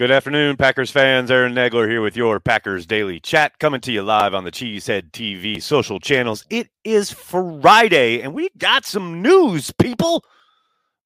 Good 0.00 0.10
afternoon, 0.10 0.56
Packers 0.56 0.90
fans. 0.90 1.30
Aaron 1.30 1.52
Nagler 1.52 1.86
here 1.86 2.00
with 2.00 2.16
your 2.16 2.40
Packers 2.40 2.86
Daily 2.86 3.20
Chat, 3.20 3.58
coming 3.58 3.82
to 3.82 3.92
you 3.92 4.02
live 4.02 4.32
on 4.32 4.44
the 4.44 4.50
Cheesehead 4.50 5.10
TV 5.10 5.62
social 5.62 6.00
channels. 6.00 6.46
It 6.48 6.70
is 6.84 7.10
Friday, 7.10 8.22
and 8.22 8.32
we 8.32 8.48
got 8.56 8.86
some 8.86 9.20
news, 9.20 9.70
people. 9.72 10.24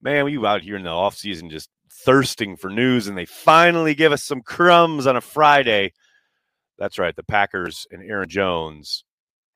Man, 0.01 0.23
we 0.23 0.37
out 0.47 0.61
here 0.61 0.77
in 0.77 0.83
the 0.83 0.91
off 0.91 1.17
season 1.17 1.49
just 1.49 1.69
thirsting 1.91 2.55
for 2.55 2.69
news, 2.69 3.07
and 3.07 3.17
they 3.17 3.25
finally 3.25 3.95
give 3.95 4.13
us 4.13 4.23
some 4.23 4.41
crumbs 4.41 5.07
on 5.07 5.17
a 5.17 5.21
Friday. 5.21 5.91
That's 6.79 6.97
right, 6.97 7.17
the 7.17 7.21
Packers 7.21 7.85
and 7.91 8.01
Aaron 8.01 8.29
Jones 8.29 9.03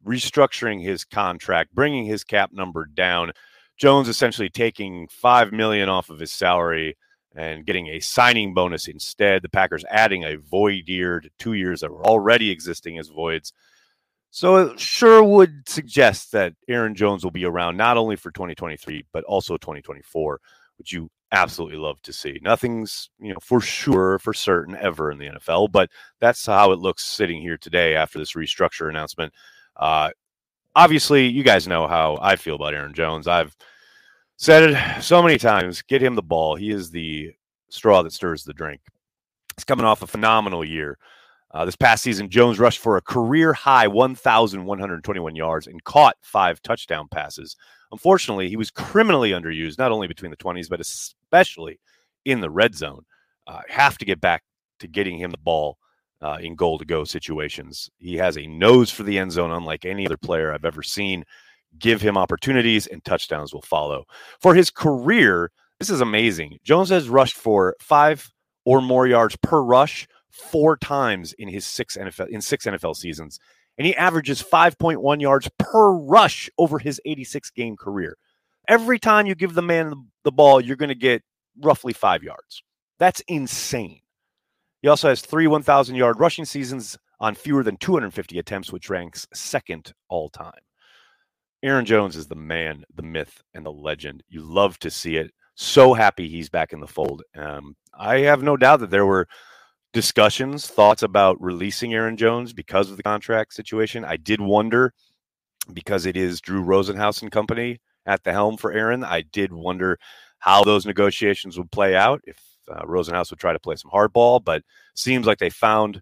restructuring 0.06 0.84
his 0.84 1.06
contract, 1.06 1.74
bringing 1.74 2.04
his 2.04 2.26
cap 2.26 2.52
number 2.52 2.86
down. 2.86 3.32
Jones 3.78 4.10
essentially 4.10 4.50
taking 4.50 5.08
five 5.08 5.54
million 5.54 5.88
off 5.88 6.10
of 6.10 6.20
his 6.20 6.34
salary 6.34 6.98
and 7.36 7.66
getting 7.66 7.88
a 7.88 8.00
signing 8.00 8.54
bonus 8.54 8.88
instead. 8.88 9.42
The 9.42 9.50
Packers 9.50 9.86
adding 9.90 10.24
a 10.24 10.38
void 10.38 10.88
year 10.88 11.20
to 11.20 11.30
two 11.38 11.54
years 11.54 11.82
that 11.82 11.92
were 11.92 12.06
already 12.06 12.50
existing 12.50 12.98
as 12.98 13.10
voids. 13.10 13.54
So 14.32 14.58
it 14.58 14.80
sure 14.80 15.24
would 15.24 15.68
suggest 15.68 16.32
that 16.34 16.54
Aaron 16.68 16.96
Jones 16.96 17.24
will 17.24 17.32
be 17.32 17.46
around 17.46 17.78
not 17.78 17.98
only 17.98 18.16
for 18.16 18.32
2023, 18.32 19.06
but 19.12 19.24
also 19.24 19.58
2024, 19.58 20.40
which 20.78 20.92
you 20.92 21.10
absolutely 21.32 21.78
love 21.78 22.02
to 22.04 22.14
see. 22.14 22.40
Nothing's, 22.42 23.10
you 23.20 23.34
know, 23.34 23.40
for 23.42 23.60
sure, 23.62 24.20
for 24.20 24.34
certain 24.34 24.76
ever 24.76 25.12
in 25.12 25.18
the 25.18 25.28
NFL, 25.28 25.72
but 25.72 25.90
that's 26.20 26.46
how 26.46 26.72
it 26.72 26.80
looks 26.80 27.06
sitting 27.06 27.42
here 27.42 27.58
today 27.58 27.96
after 27.96 28.20
this 28.20 28.34
restructure 28.34 28.90
announcement. 28.90 29.34
Uh, 29.76 30.12
obviously, 30.76 31.28
you 31.28 31.44
guys 31.44 31.68
know 31.68 31.88
how 31.88 32.18
I 32.22 32.36
feel 32.36 32.56
about 32.56 32.74
Aaron 32.74 32.94
Jones. 32.94 33.28
I've 33.28 33.56
Said 34.42 34.70
it 34.70 35.04
so 35.04 35.22
many 35.22 35.38
times. 35.38 35.82
Get 35.82 36.02
him 36.02 36.16
the 36.16 36.24
ball. 36.24 36.56
He 36.56 36.70
is 36.70 36.90
the 36.90 37.34
straw 37.68 38.02
that 38.04 38.14
stirs 38.14 38.46
the 38.46 38.54
drink. 38.54 38.80
He's 39.58 39.66
coming 39.66 39.86
off 39.86 40.02
a 40.02 40.08
phenomenal 40.08 40.64
year. 40.64 40.98
Uh, 41.52 41.66
this 41.66 41.76
past 41.76 42.04
season, 42.04 42.30
Jones 42.30 42.58
rushed 42.58 42.80
for 42.80 42.96
a 42.96 43.02
career 43.02 43.52
high 43.52 43.86
1,121 43.90 45.36
yards 45.36 45.68
and 45.68 45.84
caught 45.84 46.16
five 46.22 46.62
touchdown 46.62 47.10
passes. 47.12 47.58
Unfortunately, 47.92 48.48
he 48.48 48.56
was 48.56 48.72
criminally 48.72 49.32
underused, 49.32 49.78
not 49.78 49.92
only 49.92 50.08
between 50.08 50.32
the 50.32 50.38
20s, 50.38 50.70
but 50.70 50.80
especially 50.80 51.78
in 52.24 52.40
the 52.40 52.50
red 52.50 52.74
zone. 52.74 53.04
Uh, 53.46 53.60
have 53.68 53.98
to 53.98 54.06
get 54.06 54.22
back 54.22 54.44
to 54.80 54.88
getting 54.88 55.18
him 55.18 55.32
the 55.32 55.38
ball 55.38 55.78
uh, 56.22 56.38
in 56.40 56.56
goal 56.56 56.78
to 56.78 56.86
go 56.86 57.04
situations. 57.04 57.90
He 57.98 58.16
has 58.16 58.38
a 58.38 58.48
nose 58.48 58.90
for 58.90 59.04
the 59.04 59.20
end 59.20 59.34
zone, 59.34 59.52
unlike 59.52 59.84
any 59.84 60.06
other 60.06 60.16
player 60.16 60.54
I've 60.54 60.64
ever 60.64 60.82
seen 60.82 61.26
give 61.78 62.02
him 62.02 62.18
opportunities, 62.18 62.88
and 62.88 63.04
touchdowns 63.04 63.54
will 63.54 63.62
follow. 63.62 64.06
For 64.42 64.56
his 64.56 64.72
career, 64.72 65.52
this 65.80 65.90
is 65.90 66.02
amazing. 66.02 66.58
Jones 66.64 66.90
has 66.90 67.10
rushed 67.10 67.36
for 67.36 67.76
five 67.80 68.32
or 68.66 68.82
more 68.82 69.08
yards 69.08 69.36
per 69.42 69.62
rush 69.62 70.08
four 70.30 70.78
times 70.78 71.34
in 71.34 71.48
his 71.48 71.66
six 71.66 71.98
NFL 71.98 72.30
in 72.30 72.42
six 72.42 72.66
NFL 72.66 72.96
seasons, 72.96 73.40
and 73.78 73.86
he 73.86 73.96
averages 73.96 74.44
5.1 74.44 75.22
yards 75.22 75.50
per 75.58 75.92
rush 75.92 76.50
over 76.58 76.80
his 76.80 77.00
86 77.06 77.50
game 77.52 77.78
career. 77.78 78.18
Every 78.68 79.00
time 79.00 79.26
you 79.26 79.36
give 79.36 79.54
the 79.54 79.62
man 79.62 80.10
the 80.24 80.32
ball, 80.32 80.62
you're 80.62 80.76
going 80.76 80.90
to 80.90 80.96
get 80.96 81.24
roughly 81.62 81.94
five 81.94 82.24
yards. 82.24 82.62
That's 83.00 83.22
insane. 83.28 84.02
He 84.82 84.88
also 84.88 85.10
has 85.10 85.22
three 85.22 85.48
1,000 85.48 85.96
yard 85.96 86.20
rushing 86.20 86.46
seasons 86.46 86.98
on 87.20 87.36
fewer 87.36 87.64
than 87.64 87.78
250 87.78 88.40
attempts, 88.40 88.72
which 88.72 88.90
ranks 88.90 89.28
second 89.34 89.94
all 90.10 90.30
time. 90.30 90.62
Aaron 91.62 91.86
Jones 91.86 92.16
is 92.16 92.28
the 92.28 92.36
man, 92.36 92.86
the 92.96 93.04
myth, 93.04 93.44
and 93.54 93.66
the 93.66 93.72
legend. 93.72 94.24
You 94.30 94.42
love 94.42 94.80
to 94.80 94.90
see 94.90 95.18
it. 95.18 95.32
So 95.56 95.94
happy 95.94 96.30
he's 96.30 96.50
back 96.50 96.72
in 96.72 96.80
the 96.80 96.88
fold. 96.88 97.24
Um, 97.36 97.76
I 97.98 98.20
have 98.20 98.42
no 98.42 98.56
doubt 98.56 98.80
that 98.80 98.92
there 98.92 99.06
were 99.06 99.28
discussions, 99.92 100.68
thoughts 100.68 101.04
about 101.04 101.42
releasing 101.42 101.94
Aaron 101.94 102.16
Jones 102.16 102.54
because 102.54 102.90
of 102.90 102.98
the 102.98 103.04
contract 103.04 103.54
situation. 103.54 104.06
I 104.06 104.16
did 104.16 104.40
wonder 104.40 104.94
because 105.74 106.06
it 106.06 106.16
is 106.16 106.40
Drew 106.40 106.64
Rosenhaus 106.64 107.22
and 107.22 107.32
company 107.32 107.80
at 108.06 108.24
the 108.24 108.32
helm 108.32 108.56
for 108.56 108.72
Aaron. 108.72 109.04
I 109.04 109.22
did 109.22 109.52
wonder 109.52 110.00
how 110.40 110.64
those 110.64 110.86
negotiations 110.86 111.58
would 111.58 111.72
play 111.72 111.96
out 111.96 112.22
if 112.24 112.38
uh, 112.72 112.84
Rosenhaus 112.86 113.30
would 113.30 113.40
try 113.40 113.52
to 113.52 113.60
play 113.60 113.76
some 113.76 113.92
hardball, 113.92 114.42
but 114.44 114.64
seems 114.96 115.28
like 115.28 115.40
they 115.40 115.50
found 115.50 116.02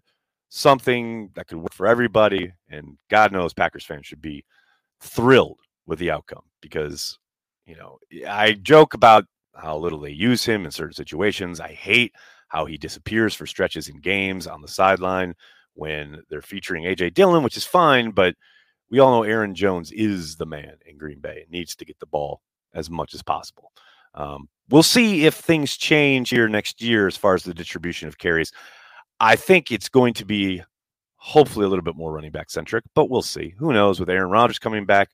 something 0.50 1.30
that 1.34 1.48
could 1.48 1.58
work 1.58 1.72
for 1.72 1.86
everybody. 1.86 2.52
And 2.68 2.96
God 3.10 3.32
knows 3.32 3.52
Packers 3.54 3.84
fans 3.84 4.06
should 4.06 4.22
be 4.22 4.44
thrilled 5.00 5.58
with 5.86 5.98
the 5.98 6.10
outcome 6.10 6.42
because, 6.60 7.18
you 7.66 7.76
know, 7.76 7.98
I 8.28 8.52
joke 8.52 8.94
about 8.94 9.24
how 9.54 9.76
little 9.76 10.00
they 10.00 10.10
use 10.10 10.44
him 10.44 10.64
in 10.64 10.70
certain 10.70 10.94
situations. 10.94 11.60
I 11.60 11.72
hate 11.72 12.14
how 12.48 12.64
he 12.64 12.78
disappears 12.78 13.34
for 13.34 13.46
stretches 13.46 13.88
in 13.88 14.00
games 14.00 14.46
on 14.46 14.62
the 14.62 14.68
sideline 14.68 15.34
when 15.74 16.22
they're 16.28 16.42
featuring 16.42 16.84
AJ 16.84 17.14
Dillon, 17.14 17.42
which 17.42 17.56
is 17.56 17.64
fine, 17.64 18.10
but 18.10 18.34
we 18.90 18.98
all 18.98 19.12
know 19.12 19.22
Aaron 19.22 19.54
Jones 19.54 19.92
is 19.92 20.36
the 20.36 20.46
man 20.46 20.74
in 20.86 20.96
Green 20.96 21.20
Bay 21.20 21.42
and 21.42 21.50
needs 21.50 21.76
to 21.76 21.84
get 21.84 21.98
the 21.98 22.06
ball 22.06 22.40
as 22.74 22.88
much 22.90 23.14
as 23.14 23.22
possible. 23.22 23.72
Um, 24.14 24.48
we'll 24.70 24.82
see 24.82 25.26
if 25.26 25.34
things 25.34 25.76
change 25.76 26.30
here 26.30 26.48
next 26.48 26.80
year 26.80 27.06
as 27.06 27.16
far 27.16 27.34
as 27.34 27.42
the 27.42 27.54
distribution 27.54 28.08
of 28.08 28.18
carries. 28.18 28.52
I 29.20 29.36
think 29.36 29.70
it's 29.70 29.88
going 29.88 30.14
to 30.14 30.24
be 30.24 30.62
hopefully 31.18 31.66
a 31.66 31.68
little 31.68 31.84
bit 31.84 31.96
more 31.96 32.12
running 32.12 32.30
back 32.30 32.50
centric, 32.50 32.84
but 32.94 33.10
we'll 33.10 33.22
see. 33.22 33.54
Who 33.58 33.72
knows? 33.72 34.00
With 34.00 34.08
Aaron 34.08 34.30
Rodgers 34.30 34.58
coming 34.58 34.86
back, 34.86 35.10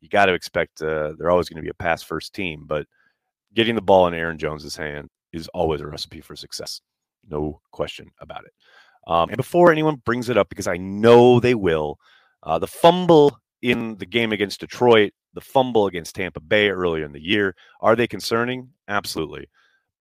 you 0.00 0.08
got 0.08 0.26
to 0.26 0.34
expect 0.34 0.82
uh, 0.82 1.12
they're 1.16 1.30
always 1.30 1.48
going 1.48 1.58
to 1.58 1.62
be 1.62 1.70
a 1.70 1.74
pass 1.74 2.02
first 2.02 2.34
team, 2.34 2.64
but 2.66 2.86
getting 3.54 3.74
the 3.74 3.82
ball 3.82 4.06
in 4.08 4.14
Aaron 4.14 4.38
Jones's 4.38 4.76
hand 4.76 5.08
is 5.32 5.48
always 5.48 5.80
a 5.80 5.86
recipe 5.86 6.20
for 6.20 6.34
success. 6.34 6.80
No 7.28 7.60
question 7.70 8.10
about 8.20 8.44
it. 8.44 8.52
Um, 9.06 9.28
and 9.28 9.36
before 9.36 9.70
anyone 9.70 9.96
brings 10.04 10.28
it 10.28 10.38
up, 10.38 10.48
because 10.48 10.66
I 10.66 10.76
know 10.76 11.38
they 11.38 11.54
will, 11.54 11.98
uh, 12.42 12.58
the 12.58 12.66
fumble 12.66 13.38
in 13.60 13.96
the 13.96 14.06
game 14.06 14.32
against 14.32 14.60
Detroit, 14.60 15.12
the 15.34 15.40
fumble 15.40 15.86
against 15.86 16.14
Tampa 16.14 16.40
Bay 16.40 16.70
earlier 16.70 17.04
in 17.04 17.12
the 17.12 17.22
year, 17.22 17.54
are 17.80 17.94
they 17.94 18.06
concerning? 18.06 18.70
Absolutely. 18.88 19.48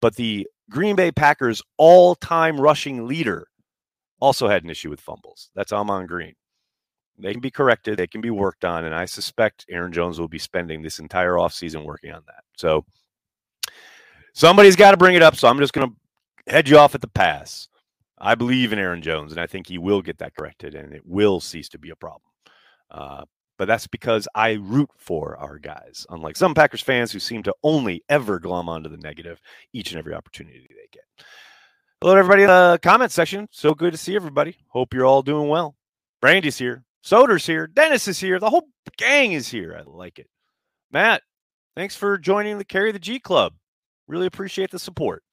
But 0.01 0.17
the 0.17 0.47
Green 0.71 0.97
Bay 0.97 1.13
Packers 1.13 1.63
all 1.78 2.15
time 2.17 2.61
rushing 2.61 3.07
leader 3.07 3.49
also 4.21 4.49
had 4.49 4.65
an 4.65 4.71
issue 4.71 4.91
with 4.91 5.00
fumbles. 5.00 5.50
That's 5.54 5.72
Ahman 5.72 6.06
Green. 6.06 6.34
They 7.19 7.32
can 7.32 7.41
be 7.41 7.50
corrected, 7.50 7.99
they 7.99 8.06
can 8.06 8.21
be 8.21 8.31
worked 8.31 8.65
on, 8.65 8.84
and 8.84 8.94
I 8.94 9.06
suspect 9.06 9.65
Aaron 9.71 9.93
Jones 9.93 10.21
will 10.21 10.28
be 10.28 10.38
spending 10.38 10.82
this 10.82 10.99
entire 10.99 11.32
offseason 11.32 11.84
working 11.84 12.12
on 12.12 12.22
that. 12.27 12.44
So 12.59 12.84
somebody's 14.34 14.77
got 14.77 14.91
to 14.91 14.99
bring 14.99 15.15
it 15.15 15.22
up. 15.22 15.34
So 15.34 15.49
I'm 15.49 15.59
just 15.59 15.72
going 15.72 15.88
to 15.88 16.53
head 16.53 16.69
you 16.69 16.78
off 16.78 16.94
at 16.94 17.00
the 17.00 17.09
pass. 17.09 17.69
I 18.19 18.34
believe 18.34 18.72
in 18.72 18.78
Aaron 18.78 19.03
Jones, 19.03 19.32
and 19.32 19.41
I 19.41 19.47
think 19.47 19.66
he 19.66 19.78
will 19.78 20.03
get 20.03 20.19
that 20.19 20.34
corrected, 20.37 20.75
and 20.75 20.93
it 20.93 21.03
will 21.04 21.41
cease 21.41 21.69
to 21.71 21.78
be 21.78 21.91
a 21.91 21.97
problem. 21.97 22.31
Uh, 22.91 23.25
but 23.59 23.66
that's 23.66 23.87
because 23.87 24.28
I 24.34 24.53
root 24.53 24.91
for 24.97 25.37
our 25.38 25.59
guys, 25.59 26.06
unlike 26.10 26.37
some 26.37 26.54
Packers 26.54 26.83
fans 26.83 27.12
who 27.12 27.19
seem 27.19 27.43
to 27.44 27.54
only 27.62 28.04
ever 28.09 28.38
glom 28.38 28.69
onto 28.69 28.91
the 28.91 28.98
negative 28.98 29.41
each 29.72 29.91
and 29.93 29.98
every 29.98 30.15
opportunity 30.15 30.66
they 30.69 30.88
get. 30.93 31.27
Hello, 32.06 32.17
everybody 32.17 32.43
in 32.43 32.49
the 32.49 32.78
comment 32.84 33.11
section. 33.11 33.49
So 33.50 33.75
good 33.75 33.91
to 33.91 33.99
see 33.99 34.15
everybody. 34.15 34.56
Hope 34.69 34.94
you're 34.94 35.05
all 35.05 35.22
doing 35.22 35.49
well. 35.49 35.75
Brandy's 36.21 36.56
here. 36.56 36.84
Soder's 37.03 37.44
here. 37.44 37.67
Dennis 37.67 38.07
is 38.07 38.21
here. 38.21 38.39
The 38.39 38.48
whole 38.48 38.69
gang 38.97 39.33
is 39.33 39.48
here. 39.48 39.77
I 39.77 39.83
like 39.84 40.21
it. 40.21 40.28
Matt, 40.92 41.22
thanks 41.75 41.97
for 41.97 42.16
joining 42.16 42.59
the 42.59 42.65
Carry 42.65 42.92
the 42.92 43.01
G 43.01 43.19
Club. 43.19 43.54
Really 44.07 44.27
appreciate 44.28 44.71
the 44.71 44.78
support. 44.78 45.25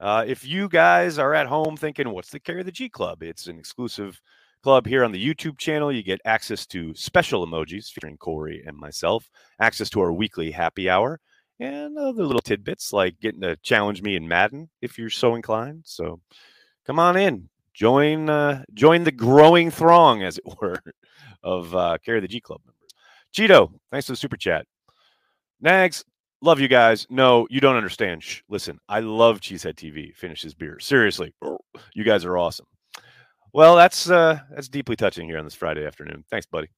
Uh, 0.00 0.24
if 0.26 0.46
you 0.46 0.70
guys 0.70 1.18
are 1.18 1.34
at 1.34 1.46
home 1.46 1.76
thinking, 1.76 2.08
what's 2.08 2.30
the 2.30 2.40
Carry 2.40 2.62
the 2.62 2.72
G 2.72 2.88
Club? 2.88 3.22
It's 3.22 3.46
an 3.46 3.58
exclusive 3.58 4.18
club 4.62 4.86
here 4.86 5.04
on 5.04 5.12
the 5.12 5.22
YouTube 5.22 5.58
channel. 5.58 5.92
You 5.92 6.02
get 6.02 6.22
access 6.24 6.64
to 6.68 6.94
special 6.94 7.46
emojis 7.46 7.90
featuring 7.90 8.16
Corey 8.16 8.62
and 8.66 8.78
myself, 8.78 9.28
access 9.60 9.90
to 9.90 10.00
our 10.00 10.14
weekly 10.14 10.52
happy 10.52 10.88
hour, 10.88 11.20
and 11.60 11.98
other 11.98 12.24
little 12.24 12.40
tidbits 12.40 12.92
like 12.92 13.18
getting 13.20 13.40
to 13.40 13.56
challenge 13.56 14.02
me 14.02 14.16
in 14.16 14.28
Madden 14.28 14.68
if 14.80 14.98
you're 14.98 15.10
so 15.10 15.34
inclined. 15.34 15.82
So 15.84 16.20
come 16.86 16.98
on 16.98 17.16
in, 17.16 17.48
join 17.74 18.30
uh, 18.30 18.64
join 18.74 19.04
the 19.04 19.12
growing 19.12 19.70
throng, 19.70 20.22
as 20.22 20.38
it 20.38 20.44
were, 20.60 20.80
of 21.42 21.74
uh, 21.74 21.98
Carry 22.04 22.20
the 22.20 22.28
G 22.28 22.40
Club 22.40 22.60
members. 22.64 22.90
Cheeto, 23.34 23.72
thanks 23.90 24.06
for 24.06 24.12
the 24.12 24.16
super 24.16 24.36
chat. 24.36 24.66
Nags, 25.60 26.04
love 26.40 26.60
you 26.60 26.68
guys. 26.68 27.06
No, 27.10 27.46
you 27.50 27.60
don't 27.60 27.76
understand. 27.76 28.22
Shh, 28.22 28.40
listen, 28.48 28.78
I 28.88 29.00
love 29.00 29.40
Cheesehead 29.40 29.74
TV. 29.74 30.14
Finish 30.14 30.42
his 30.42 30.54
beer. 30.54 30.78
Seriously, 30.80 31.34
you 31.94 32.04
guys 32.04 32.24
are 32.24 32.38
awesome. 32.38 32.66
Well, 33.52 33.76
that's 33.76 34.08
uh, 34.10 34.40
that's 34.50 34.68
deeply 34.68 34.96
touching 34.96 35.26
here 35.26 35.38
on 35.38 35.44
this 35.44 35.54
Friday 35.54 35.86
afternoon. 35.86 36.24
Thanks, 36.30 36.46
buddy. 36.46 36.68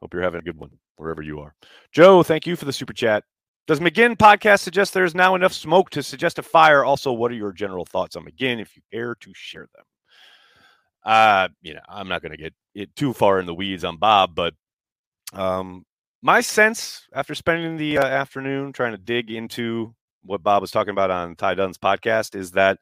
Hope 0.00 0.14
you're 0.14 0.22
having 0.22 0.40
a 0.40 0.44
good 0.44 0.58
one 0.58 0.70
wherever 0.96 1.22
you 1.22 1.40
are. 1.40 1.54
Joe, 1.92 2.22
thank 2.22 2.46
you 2.46 2.56
for 2.56 2.64
the 2.64 2.72
super 2.72 2.94
chat. 2.94 3.24
Does 3.70 3.78
McGinn 3.78 4.16
podcast 4.16 4.62
suggest 4.62 4.94
there 4.94 5.04
is 5.04 5.14
now 5.14 5.36
enough 5.36 5.52
smoke 5.52 5.90
to 5.90 6.02
suggest 6.02 6.40
a 6.40 6.42
fire? 6.42 6.84
Also, 6.84 7.12
what 7.12 7.30
are 7.30 7.36
your 7.36 7.52
general 7.52 7.84
thoughts 7.84 8.16
on 8.16 8.24
McGinn 8.24 8.60
if 8.60 8.74
you 8.74 8.82
care 8.90 9.14
to 9.14 9.30
share 9.32 9.68
them? 9.72 9.84
Uh, 11.04 11.46
you 11.62 11.74
know, 11.74 11.80
I'm 11.88 12.08
not 12.08 12.20
going 12.20 12.32
to 12.32 12.36
get 12.36 12.52
it 12.74 12.96
too 12.96 13.12
far 13.12 13.38
in 13.38 13.46
the 13.46 13.54
weeds 13.54 13.84
on 13.84 13.96
Bob, 13.96 14.34
but 14.34 14.54
um, 15.34 15.86
my 16.20 16.40
sense 16.40 17.06
after 17.12 17.32
spending 17.36 17.76
the 17.76 17.98
uh, 17.98 18.04
afternoon 18.04 18.72
trying 18.72 18.90
to 18.90 18.98
dig 18.98 19.30
into 19.30 19.94
what 20.24 20.42
Bob 20.42 20.62
was 20.62 20.72
talking 20.72 20.90
about 20.90 21.12
on 21.12 21.36
Ty 21.36 21.54
Dunne's 21.54 21.78
podcast 21.78 22.34
is 22.34 22.50
that 22.50 22.76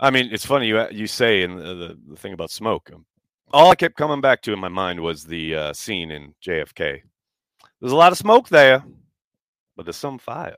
I 0.00 0.08
mean, 0.08 0.30
it's 0.32 0.46
funny 0.46 0.68
you 0.68 0.86
you 0.90 1.06
say 1.06 1.42
in 1.42 1.54
the, 1.54 1.74
the, 1.74 1.98
the 2.12 2.16
thing 2.16 2.32
about 2.32 2.50
smoke. 2.50 2.90
Um, 2.94 3.04
all 3.52 3.70
I 3.70 3.74
kept 3.74 3.98
coming 3.98 4.22
back 4.22 4.40
to 4.44 4.54
in 4.54 4.58
my 4.58 4.68
mind 4.68 5.00
was 5.00 5.24
the 5.24 5.54
uh, 5.54 5.72
scene 5.74 6.10
in 6.10 6.34
JFK. 6.42 7.02
There's 7.80 7.92
a 7.92 7.96
lot 7.96 8.12
of 8.12 8.18
smoke 8.18 8.48
there, 8.48 8.82
but 9.78 9.86
there's 9.86 9.96
some 9.96 10.18
fire. 10.18 10.56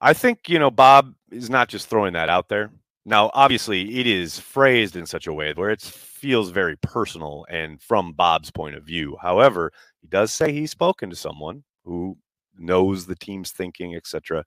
I 0.00 0.14
think 0.14 0.48
you 0.48 0.58
know 0.58 0.70
Bob 0.70 1.12
is 1.30 1.50
not 1.50 1.68
just 1.68 1.88
throwing 1.88 2.14
that 2.14 2.30
out 2.30 2.48
there. 2.48 2.70
Now, 3.04 3.30
obviously, 3.34 3.98
it 3.98 4.06
is 4.06 4.38
phrased 4.38 4.94
in 4.94 5.04
such 5.04 5.26
a 5.26 5.32
way 5.32 5.52
where 5.54 5.70
it 5.70 5.80
feels 5.80 6.50
very 6.50 6.76
personal 6.76 7.44
and 7.50 7.82
from 7.82 8.12
Bob's 8.12 8.50
point 8.50 8.76
of 8.76 8.84
view. 8.84 9.16
However, 9.20 9.72
he 10.00 10.06
does 10.06 10.32
say 10.32 10.52
he's 10.52 10.70
spoken 10.70 11.10
to 11.10 11.16
someone 11.16 11.64
who 11.84 12.16
knows 12.56 13.06
the 13.06 13.16
team's 13.16 13.50
thinking, 13.50 13.96
etc. 13.96 14.44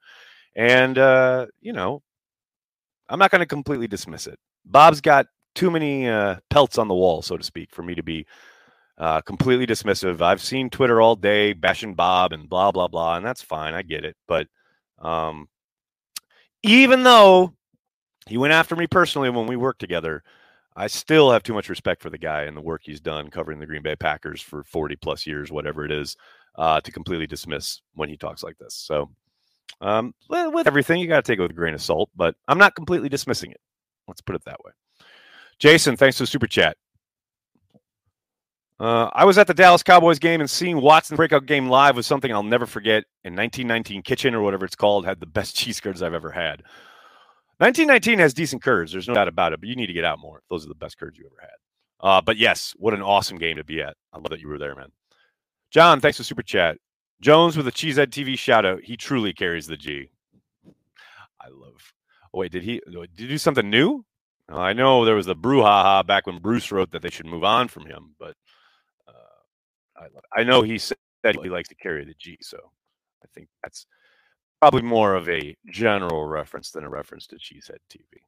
And 0.56 0.98
uh, 0.98 1.48
you 1.62 1.74
know, 1.74 2.02
I'm 3.10 3.20
not 3.20 3.32
going 3.32 3.42
to 3.42 3.46
completely 3.46 3.88
dismiss 3.88 4.28
it. 4.28 4.40
Bob's 4.66 5.02
got 5.02 5.28
too 5.56 5.70
many 5.70 6.08
uh, 6.08 6.38
pelts 6.50 6.78
on 6.78 6.88
the 6.88 6.96
wall, 6.96 7.22
so 7.22 7.36
to 7.36 7.44
speak, 7.44 7.70
for 7.74 7.84
me 7.84 7.96
to 7.96 8.04
be 8.04 8.26
uh, 8.98 9.22
completely 9.22 9.66
dismissive. 9.66 10.22
I've 10.22 10.42
seen 10.42 10.70
Twitter 10.70 11.02
all 11.02 11.16
day 11.16 11.54
bashing 11.54 11.96
Bob 11.96 12.34
and 12.34 12.50
blah 12.50 12.72
blah 12.72 12.88
blah, 12.88 13.18
and 13.18 13.26
that's 13.26 13.42
fine. 13.42 13.74
I 13.74 13.82
get 13.82 14.06
it, 14.06 14.16
but 14.28 14.48
um, 15.00 15.48
even 16.64 17.04
though 17.04 17.54
he 18.28 18.38
went 18.38 18.54
after 18.54 18.76
me 18.76 18.88
personally 18.88 19.30
when 19.30 19.48
we 19.48 19.56
worked 19.56 19.80
together, 19.80 20.24
I 20.76 20.88
still 20.88 21.32
have 21.32 21.44
too 21.44 21.54
much 21.54 21.70
respect 21.70 22.02
for 22.02 22.10
the 22.10 22.18
guy 22.18 22.44
and 22.44 22.58
the 22.58 22.62
work 22.62 22.82
he's 22.84 23.02
done 23.02 23.30
covering 23.30 23.60
the 23.60 23.66
Green 23.66 23.84
Bay 23.84 23.96
Packers 23.96 24.42
for 24.42 24.64
40 24.64 24.96
plus 24.96 25.28
years, 25.28 25.52
whatever 25.52 25.86
it 25.86 25.92
is, 25.92 26.16
uh, 26.56 26.82
to 26.82 26.92
completely 26.92 27.28
dismiss 27.28 27.82
when 27.94 28.10
he 28.10 28.18
talks 28.18 28.44
like 28.44 28.58
this. 28.58 28.76
So, 28.76 29.10
um, 29.82 30.14
with 30.30 30.68
everything, 30.68 31.00
you 31.00 31.08
got 31.08 31.24
to 31.24 31.32
take 31.32 31.40
it 31.40 31.42
with 31.42 31.52
a 31.52 31.56
grain 31.56 31.74
of 31.74 31.82
salt, 31.82 32.10
but 32.16 32.36
I'm 32.48 32.58
not 32.58 32.76
completely 32.76 33.10
dismissing 33.10 33.52
it. 33.52 33.60
Let's 34.08 34.22
put 34.22 34.36
it 34.36 34.46
that 34.46 34.64
way. 34.64 34.72
Jason, 35.60 35.98
thanks 35.98 36.18
for 36.18 36.24
the 36.24 36.28
super 36.28 36.48
chat. 36.48 36.78
Uh, 38.84 39.10
I 39.14 39.24
was 39.24 39.38
at 39.38 39.48
the 39.48 39.54
Dallas 39.54 39.82
Cowboys 39.82 40.20
game 40.20 40.42
and 40.42 40.50
seeing 40.50 40.82
Watson 40.82 41.16
breakout 41.16 41.46
game 41.46 41.70
live 41.70 41.96
was 41.96 42.06
something 42.06 42.34
I'll 42.34 42.44
never 42.44 42.66
forget. 42.66 43.06
In 43.24 43.34
1919 43.34 44.02
Kitchen 44.02 44.36
or 44.36 44.42
whatever 44.42 44.66
it's 44.66 44.76
called 44.76 45.06
had 45.06 45.22
the 45.22 45.26
best 45.26 45.56
cheese 45.56 45.80
curds 45.80 46.04
I've 46.04 46.14
ever 46.14 46.32
had. 46.32 46.64
1919 47.60 48.20
has 48.20 48.34
decent 48.34 48.62
curds. 48.62 48.92
There's 48.92 49.08
no 49.08 49.14
doubt 49.14 49.30
about 49.30 49.54
it, 49.54 49.62
but 49.62 49.70
you 49.70 49.78
need 49.78 49.88
to 49.88 49.94
get 49.94 50.04
out 50.04 50.20
more. 50.20 50.42
Those 50.50 50.66
are 50.66 50.68
the 50.68 50.76
best 50.76 51.00
curds 51.00 51.18
you 51.18 51.26
ever 51.26 51.40
had. 51.40 52.06
Uh, 52.06 52.20
but 52.20 52.36
yes, 52.36 52.74
what 52.76 52.94
an 52.94 53.02
awesome 53.02 53.38
game 53.38 53.56
to 53.56 53.64
be 53.64 53.82
at. 53.82 53.96
I 54.12 54.18
love 54.18 54.32
that 54.32 54.42
you 54.42 54.50
were 54.50 54.60
there, 54.60 54.76
man. 54.76 54.92
John, 55.72 56.02
thanks 56.02 56.18
for 56.18 56.26
super 56.26 56.44
chat. 56.44 56.78
Jones 57.22 57.56
with 57.56 57.70
a 57.70 57.72
Cheesehead 57.72 58.08
TV 58.08 58.38
shout 58.38 58.66
out. 58.66 58.82
He 58.84 58.98
truly 58.98 59.32
carries 59.32 59.68
the 59.68 59.78
G. 59.78 60.10
I 61.40 61.48
love. 61.48 61.94
Oh, 62.34 62.40
wait, 62.40 62.52
did 62.52 62.64
he 62.64 62.82
did 62.86 63.10
he 63.16 63.28
do 63.28 63.38
something 63.38 63.70
new? 63.70 64.04
I 64.50 64.74
know 64.74 65.06
there 65.06 65.16
was 65.16 65.26
the 65.26 65.38
brouhaha 65.38 66.06
back 66.06 66.28
when 66.28 66.40
Bruce 66.40 66.70
wrote 66.70 66.92
that 66.92 67.02
they 67.02 67.10
should 67.10 67.26
move 67.26 67.46
on 67.46 67.70
from 67.70 67.86
him, 67.86 68.16
but 68.20 68.36
I, 70.04 70.42
I 70.42 70.44
know 70.44 70.62
he 70.62 70.78
said 70.78 70.98
he 71.24 71.50
likes 71.50 71.70
to 71.70 71.76
carry 71.76 72.06
the 72.06 72.16
G, 72.18 72.38
so 72.42 72.58
I 73.24 73.28
think 73.34 73.48
that's 73.64 73.86
probably 74.62 74.82
more 74.82 75.16
of 75.16 75.28
a 75.30 75.56
general 75.70 76.26
reference 76.26 76.72
than 76.72 76.84
a 76.84 76.90
reference 76.90 77.28
to 77.28 77.36
Cheesehead 77.36 77.80
TV. 77.90 78.22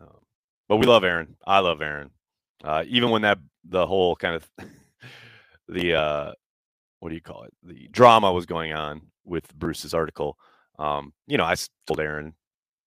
Um, 0.00 0.18
but 0.68 0.76
we 0.76 0.86
love 0.86 1.04
Aaron. 1.04 1.36
I 1.46 1.60
love 1.60 1.82
Aaron. 1.82 2.10
Uh, 2.62 2.84
even 2.86 3.10
when 3.10 3.22
that 3.22 3.38
the 3.64 3.86
whole 3.86 4.14
kind 4.16 4.34
of 4.34 4.48
the 5.68 5.94
uh, 5.94 6.32
what 7.00 7.08
do 7.08 7.14
you 7.14 7.20
call 7.20 7.44
it? 7.44 7.54
The 7.62 7.88
drama 7.90 8.32
was 8.32 8.46
going 8.46 8.72
on 8.72 9.02
with 9.24 9.52
Bruce's 9.54 9.94
article. 9.94 10.36
Um, 10.78 11.12
you 11.26 11.38
know, 11.38 11.44
I 11.44 11.54
told 11.86 12.00
Aaron, 12.00 12.34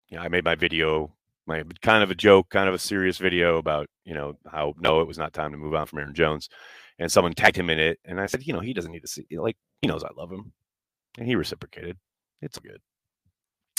you 0.10 0.18
know, 0.18 0.24
I 0.24 0.28
made 0.28 0.44
my 0.44 0.56
video, 0.56 1.14
my 1.46 1.64
kind 1.82 2.04
of 2.04 2.12
a 2.12 2.16
joke, 2.16 2.50
kind 2.50 2.70
of 2.70 2.76
a 2.76 2.80
serious 2.80 3.18
video 3.18 3.58
about, 3.58 3.88
you 4.06 4.14
know, 4.14 4.38
how 4.52 4.74
no, 4.80 5.02
it 5.02 5.08
was 5.08 5.18
not 5.18 5.34
time 5.34 5.52
to 5.52 5.58
move 5.58 5.74
on 5.74 5.86
from 5.86 6.00
Aaron 6.00 6.14
Jones. 6.14 6.50
And 7.00 7.12
someone 7.12 7.34
tagged 7.34 7.58
him 7.58 7.70
in 7.70 7.80
it. 7.80 8.00
And 8.06 8.20
I 8.22 8.28
said, 8.28 8.46
you 8.46 8.54
know, 8.54 8.60
he 8.60 8.74
doesn't 8.74 8.92
need 8.92 9.02
to 9.02 9.08
see, 9.08 9.26
like, 9.32 9.58
he 9.82 9.88
knows 9.88 10.04
I 10.04 10.10
love 10.16 10.32
him. 10.32 10.54
And 11.18 11.28
he 11.28 11.36
reciprocated. 11.36 11.98
It's 12.42 12.60
good. 12.60 12.82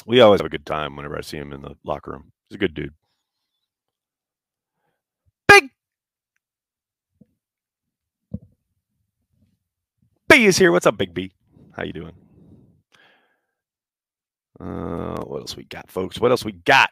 We 0.06 0.20
always 0.20 0.40
have 0.40 0.46
a 0.46 0.50
good 0.50 0.66
time 0.66 0.96
whenever 0.96 1.16
I 1.16 1.22
see 1.22 1.38
him 1.38 1.52
in 1.52 1.62
the 1.62 1.76
locker 1.84 2.12
room. 2.12 2.32
He's 2.48 2.56
a 2.56 2.58
good 2.58 2.74
dude. 2.74 2.94
Big 5.48 5.70
B 10.28 10.46
is 10.46 10.58
here. 10.58 10.72
What's 10.72 10.86
up, 10.86 10.98
Big 10.98 11.14
B? 11.14 11.32
How 11.72 11.84
you 11.84 11.92
doing? 11.92 12.12
Uh, 14.60 15.22
what 15.24 15.40
else 15.40 15.56
we 15.56 15.64
got, 15.64 15.90
folks? 15.90 16.20
What 16.20 16.30
else 16.30 16.44
we 16.44 16.52
got? 16.52 16.90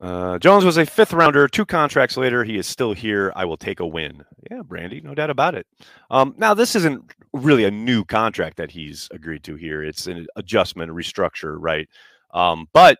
Uh, 0.00 0.38
Jones 0.38 0.64
was 0.64 0.76
a 0.76 0.84
fifth 0.84 1.12
rounder. 1.12 1.48
Two 1.48 1.64
contracts 1.64 2.16
later, 2.16 2.44
he 2.44 2.58
is 2.58 2.66
still 2.66 2.92
here. 2.92 3.32
I 3.34 3.44
will 3.46 3.56
take 3.56 3.80
a 3.80 3.86
win. 3.86 4.22
Yeah, 4.50 4.60
Brandy, 4.62 5.00
no 5.00 5.14
doubt 5.14 5.30
about 5.30 5.54
it. 5.54 5.66
Um, 6.10 6.34
now, 6.36 6.52
this 6.52 6.76
isn't 6.76 7.14
really 7.32 7.64
a 7.64 7.70
new 7.70 8.04
contract 8.04 8.58
that 8.58 8.70
he's 8.70 9.08
agreed 9.10 9.42
to 9.44 9.56
here. 9.56 9.82
It's 9.82 10.06
an 10.06 10.26
adjustment, 10.36 10.90
a 10.90 10.94
restructure, 10.94 11.56
right? 11.58 11.88
Um, 12.34 12.68
but 12.74 12.98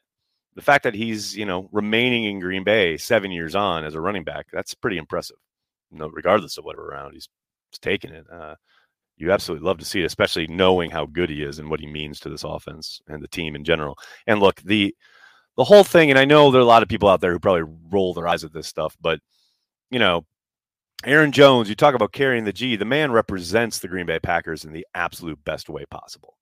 the 0.54 0.62
fact 0.62 0.84
that 0.84 0.94
he's, 0.94 1.36
you 1.36 1.44
know, 1.44 1.68
remaining 1.70 2.24
in 2.24 2.40
Green 2.40 2.64
Bay 2.64 2.96
seven 2.96 3.30
years 3.30 3.54
on 3.54 3.84
as 3.84 3.94
a 3.94 4.00
running 4.00 4.24
back, 4.24 4.46
that's 4.50 4.74
pretty 4.74 4.96
impressive. 4.96 5.36
You 5.90 5.98
know, 5.98 6.08
regardless 6.08 6.56
of 6.56 6.64
whatever 6.64 6.86
round 6.86 7.12
he's, 7.12 7.28
he's 7.70 7.78
taking 7.78 8.12
it. 8.12 8.26
Uh, 8.32 8.54
you 9.18 9.32
absolutely 9.32 9.66
love 9.66 9.78
to 9.78 9.84
see 9.84 10.00
it, 10.00 10.06
especially 10.06 10.46
knowing 10.46 10.90
how 10.90 11.06
good 11.06 11.30
he 11.30 11.42
is 11.42 11.58
and 11.58 11.68
what 11.68 11.80
he 11.80 11.86
means 11.86 12.20
to 12.20 12.30
this 12.30 12.44
offense 12.44 13.00
and 13.06 13.22
the 13.22 13.28
team 13.28 13.54
in 13.54 13.64
general. 13.64 13.98
And 14.26 14.40
look, 14.40 14.60
the 14.62 14.94
the 15.56 15.64
whole 15.64 15.84
thing, 15.84 16.10
and 16.10 16.18
I 16.18 16.24
know 16.24 16.50
there 16.50 16.60
are 16.60 16.64
a 16.64 16.66
lot 16.66 16.82
of 16.82 16.88
people 16.88 17.08
out 17.08 17.20
there 17.20 17.32
who 17.32 17.38
probably 17.38 17.72
roll 17.90 18.14
their 18.14 18.28
eyes 18.28 18.44
at 18.44 18.52
this 18.52 18.66
stuff, 18.66 18.96
but 19.00 19.20
you 19.90 19.98
know, 19.98 20.26
Aaron 21.04 21.32
Jones, 21.32 21.68
you 21.68 21.74
talk 21.74 21.94
about 21.94 22.12
carrying 22.12 22.44
the 22.44 22.52
G, 22.52 22.76
the 22.76 22.84
man 22.84 23.12
represents 23.12 23.78
the 23.78 23.88
Green 23.88 24.06
Bay 24.06 24.18
Packers 24.18 24.64
in 24.64 24.72
the 24.72 24.86
absolute 24.94 25.42
best 25.44 25.68
way 25.68 25.84
possible. 25.90 26.36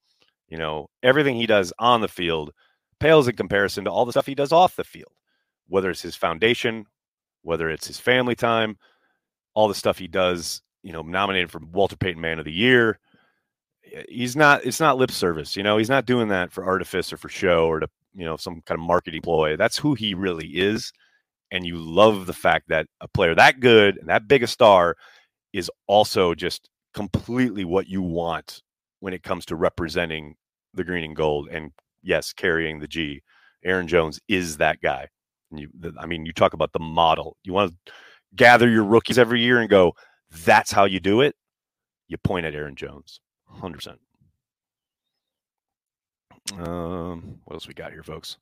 You 0.48 0.58
know, 0.58 0.88
everything 1.02 1.36
he 1.36 1.46
does 1.46 1.72
on 1.78 2.00
the 2.00 2.08
field 2.08 2.52
pales 3.00 3.28
in 3.28 3.36
comparison 3.36 3.84
to 3.84 3.90
all 3.90 4.04
the 4.04 4.12
stuff 4.12 4.26
he 4.26 4.34
does 4.34 4.52
off 4.52 4.76
the 4.76 4.84
field, 4.84 5.12
whether 5.68 5.90
it's 5.90 6.02
his 6.02 6.16
foundation, 6.16 6.86
whether 7.42 7.68
it's 7.68 7.86
his 7.86 7.98
family 7.98 8.34
time, 8.34 8.78
all 9.54 9.68
the 9.68 9.74
stuff 9.74 9.98
he 9.98 10.08
does, 10.08 10.62
you 10.82 10.92
know, 10.92 11.02
nominated 11.02 11.50
for 11.50 11.60
Walter 11.72 11.96
Payton 11.96 12.20
Man 12.20 12.38
of 12.38 12.44
the 12.44 12.52
Year. 12.52 12.98
He's 14.08 14.36
not, 14.36 14.64
it's 14.64 14.80
not 14.80 14.96
lip 14.96 15.10
service, 15.10 15.56
you 15.56 15.62
know, 15.62 15.76
he's 15.76 15.90
not 15.90 16.06
doing 16.06 16.28
that 16.28 16.52
for 16.52 16.64
artifice 16.64 17.12
or 17.12 17.16
for 17.16 17.28
show 17.28 17.66
or 17.66 17.80
to 17.80 17.88
you 18.14 18.25
know 18.25 18.37
some 18.37 18.62
kind 18.66 18.80
of 18.80 18.87
marketing 18.87 19.23
ploy. 19.23 19.56
That's 19.56 19.78
who 19.78 19.94
he 19.94 20.14
really 20.14 20.49
is, 20.49 20.92
and 21.50 21.66
you 21.66 21.76
love 21.76 22.26
the 22.26 22.33
fact 22.33 22.68
that 22.68 22.87
a 23.00 23.09
player 23.09 23.35
that 23.35 23.61
good 23.61 23.97
and 23.97 24.09
that 24.09 24.28
big 24.28 24.42
a 24.42 24.47
star 24.47 24.97
is 25.52 25.71
also 25.87 26.35
just 26.35 26.68
completely 26.94 27.64
what 27.64 27.88
you 27.88 28.02
want 28.02 28.62
when 29.00 29.12
it 29.12 29.23
comes 29.23 29.44
to 29.47 29.56
representing 29.56 30.35
the 30.73 30.85
green 30.85 31.04
and 31.04 31.16
gold 31.16 31.49
and 31.50 31.73
yes, 32.02 32.33
carrying 32.33 32.78
the 32.78 32.88
G. 32.88 33.23
Aaron 33.64 33.88
Jones 33.88 34.21
is 34.28 34.59
that 34.59 34.80
guy. 34.80 35.09
And 35.50 35.61
you, 35.61 35.68
I 35.99 36.06
mean, 36.06 36.26
you 36.26 36.33
talk 36.33 36.52
about 36.52 36.73
the 36.73 36.78
model. 36.80 37.37
You 37.44 37.52
want 37.52 37.75
to 37.87 37.92
gather 38.37 38.68
your 38.68 38.85
rookies 38.85 39.18
every 39.18 39.40
year 39.40 39.61
and 39.61 39.71
go, 39.71 39.94
that's 40.44 40.73
how 40.73 40.85
you 40.85 41.00
do 41.00 41.21
it. 41.21 41.35
You 42.09 42.18
point 42.18 42.47
at 42.47 42.54
Aaron 42.54 42.76
Jones, 42.76 43.21
hundred 43.47 43.76
percent. 43.76 43.99
Um, 46.52 47.40
what 47.44 47.54
else 47.54 47.66
we 47.66 47.74
got 47.74 47.92
here, 47.92 48.02
folks? 48.02 48.36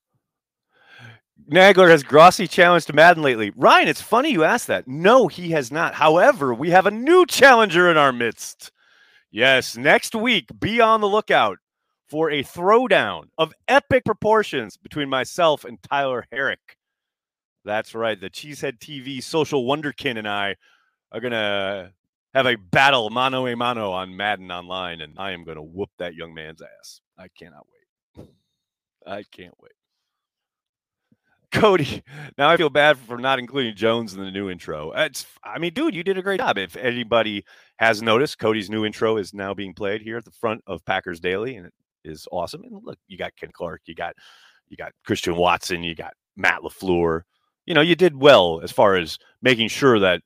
Nagler 1.51 1.89
has 1.89 2.03
Grossi 2.03 2.47
challenged 2.47 2.93
Madden 2.93 3.23
lately. 3.23 3.53
Ryan, 3.57 3.89
it's 3.89 4.01
funny 4.01 4.31
you 4.31 4.45
asked 4.45 4.67
that. 4.69 4.87
No, 4.87 5.29
he 5.29 5.51
has 5.51 5.73
not. 5.73 5.95
However, 5.95 6.55
we 6.55 6.71
have 6.71 6.87
a 6.87 6.91
new 6.91 7.27
challenger 7.27 7.91
in 7.91 7.97
our 7.97 8.13
midst. 8.13 8.71
Yes, 9.31 9.77
next 9.77 10.15
week, 10.15 10.49
be 10.61 10.81
on 10.81 11.01
the 11.01 11.09
lookout 11.09 11.59
for 12.09 12.31
a 12.31 12.45
throwdown 12.45 13.25
of 13.39 13.55
epic 13.67 14.05
proportions 14.05 14.77
between 14.77 15.09
myself 15.09 15.65
and 15.65 15.83
Tyler 15.83 16.27
Herrick. 16.31 16.77
That's 17.65 17.95
right. 17.95 18.21
The 18.21 18.29
Cheesehead 18.29 18.79
TV 18.79 19.23
social 19.23 19.65
wonderkin 19.65 20.19
and 20.19 20.29
I 20.29 20.57
are 21.11 21.21
going 21.21 21.33
to 21.33 21.93
have 22.35 22.47
a 22.47 22.57
battle 22.57 23.11
mano 23.11 23.47
a 23.47 23.57
mano 23.57 23.93
on 23.93 24.17
Madden 24.17 24.51
Online, 24.51 25.01
and 25.01 25.19
I 25.19 25.33
am 25.33 25.45
going 25.45 25.57
to 25.57 25.63
whoop 25.63 25.91
that 25.99 26.15
young 26.15 26.35
man's 26.35 26.61
ass. 26.61 27.01
I 27.19 27.29
cannot 27.29 27.67
wait. 27.73 27.82
I 29.07 29.25
can't 29.31 29.55
wait. 29.61 29.73
Cody, 31.53 32.03
now 32.39 32.49
I 32.49 32.57
feel 32.57 32.71
bad 32.71 32.99
for 32.99 33.19
not 33.19 33.39
including 33.39 33.77
Jones 33.77 34.15
in 34.15 34.21
the 34.21 34.31
new 34.31 34.51
intro. 34.51 34.93
It's, 34.93 35.27
I 35.45 35.59
mean, 35.59 35.73
dude, 35.75 35.95
you 35.95 36.03
did 36.03 36.19
a 36.19 36.23
great 36.23 36.41
job. 36.41 36.59
If 36.59 36.77
anybody 36.77 37.45
has 37.77 38.03
noticed, 38.03 38.39
Cody's 38.39 38.71
new 38.71 38.85
intro 38.85 39.19
is 39.19 39.35
now 39.35 39.55
being 39.55 39.75
played 39.75 40.01
here 40.01 40.17
at 40.17 40.25
the 40.25 40.31
front 40.31 40.63
of 40.67 40.85
Packers 40.85 41.21
Daily, 41.21 41.57
and 41.57 41.67
it 41.67 41.73
is 42.05 42.27
awesome. 42.33 42.63
And 42.65 42.81
look, 42.83 42.99
you 43.07 43.19
got 43.19 43.37
Ken 43.37 43.51
Clark, 43.53 43.83
you 43.85 43.95
got 43.95 44.15
you 44.69 44.77
got 44.77 44.93
Christian 45.05 45.37
Watson, 45.37 45.83
you 45.83 45.95
got 45.95 46.15
Matt 46.37 46.63
LaFleur. 46.63 47.23
You 47.67 47.75
know, 47.75 47.83
you 47.83 47.95
did 47.95 48.17
well 48.17 48.61
as 48.63 48.73
far 48.73 48.97
as 48.97 49.19
making 49.43 49.69
sure 49.69 49.99
that 50.01 50.23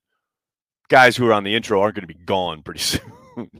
guys 0.88 1.16
who 1.16 1.26
are 1.26 1.32
on 1.32 1.44
the 1.44 1.54
intro 1.54 1.80
aren't 1.80 1.96
going 1.96 2.06
to 2.06 2.14
be 2.14 2.24
gone 2.24 2.62
pretty 2.62 2.80
soon. 2.80 3.50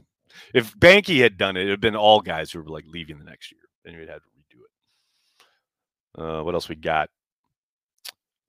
if 0.53 0.73
Banky 0.79 1.21
had 1.21 1.37
done 1.37 1.57
it, 1.57 1.61
it'd 1.61 1.71
have 1.71 1.81
been 1.81 1.95
all 1.95 2.21
guys 2.21 2.51
who 2.51 2.61
were 2.61 2.69
like 2.69 2.85
leaving 2.87 3.19
the 3.19 3.25
next 3.25 3.51
year, 3.51 3.61
and 3.85 3.93
you'd 3.93 4.09
it. 4.09 4.21
Uh, 6.17 6.41
what 6.41 6.53
else 6.55 6.69
we 6.69 6.75
got? 6.75 7.09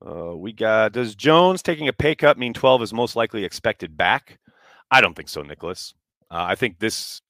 Uh, 0.05 0.35
we 0.35 0.53
got 0.53 0.93
does 0.93 1.13
Jones 1.15 1.61
taking 1.61 1.87
a 1.87 1.93
pay 1.93 2.15
cut 2.15 2.37
mean 2.37 2.53
12 2.53 2.83
is 2.83 2.93
most 2.93 3.15
likely 3.15 3.43
expected 3.43 3.97
back? 3.97 4.39
I 4.89 5.01
don't 5.01 5.15
think 5.15 5.29
so, 5.29 5.41
Nicholas. 5.41 5.93
Uh, 6.31 6.45
I 6.47 6.55
think 6.55 6.79
this 6.79 7.21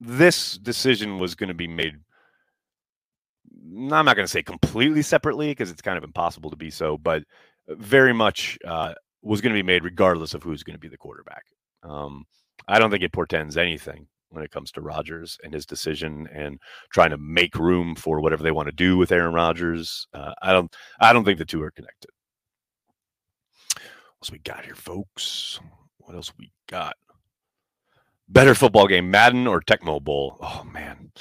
this 0.00 0.58
decision 0.58 1.18
was 1.18 1.34
going 1.34 1.48
to 1.48 1.54
be 1.54 1.68
made. 1.68 1.94
I'm 3.74 3.88
not 3.88 4.16
going 4.16 4.24
to 4.24 4.28
say 4.28 4.42
completely 4.42 5.02
separately 5.02 5.48
because 5.50 5.70
it's 5.70 5.82
kind 5.82 5.98
of 5.98 6.04
impossible 6.04 6.50
to 6.50 6.56
be 6.56 6.70
so, 6.70 6.96
but 6.96 7.24
very 7.68 8.12
much 8.12 8.58
uh, 8.66 8.94
was 9.22 9.40
going 9.40 9.54
to 9.54 9.58
be 9.58 9.66
made 9.66 9.84
regardless 9.84 10.34
of 10.34 10.42
who's 10.42 10.62
going 10.62 10.74
to 10.74 10.80
be 10.80 10.88
the 10.88 10.96
quarterback. 10.96 11.44
Um, 11.82 12.24
I 12.68 12.78
don't 12.78 12.90
think 12.90 13.02
it 13.02 13.12
portends 13.12 13.56
anything 13.56 14.06
when 14.30 14.44
it 14.44 14.50
comes 14.50 14.72
to 14.72 14.80
Rodgers 14.80 15.38
and 15.42 15.52
his 15.52 15.66
decision 15.66 16.28
and 16.32 16.58
trying 16.92 17.10
to 17.10 17.18
make 17.18 17.54
room 17.56 17.94
for 17.94 18.20
whatever 18.20 18.42
they 18.42 18.50
want 18.50 18.66
to 18.66 18.72
do 18.72 18.96
with 18.96 19.12
Aaron 19.12 19.34
Rodgers. 19.34 20.06
Uh, 20.12 20.32
I 20.42 20.52
don't 20.52 20.74
I 21.00 21.12
don't 21.12 21.24
think 21.24 21.38
the 21.38 21.44
two 21.44 21.62
are 21.62 21.70
connected. 21.70 22.10
What 23.74 24.22
else 24.22 24.32
we 24.32 24.38
got 24.38 24.64
here, 24.64 24.74
folks? 24.74 25.60
What 25.98 26.14
else 26.14 26.32
we 26.38 26.52
got? 26.68 26.96
Better 28.28 28.54
football 28.56 28.88
game, 28.88 29.10
Madden 29.10 29.46
or 29.46 29.60
Tecmo 29.60 30.02
Bowl? 30.02 30.36
Oh 30.40 30.64
man, 30.64 31.12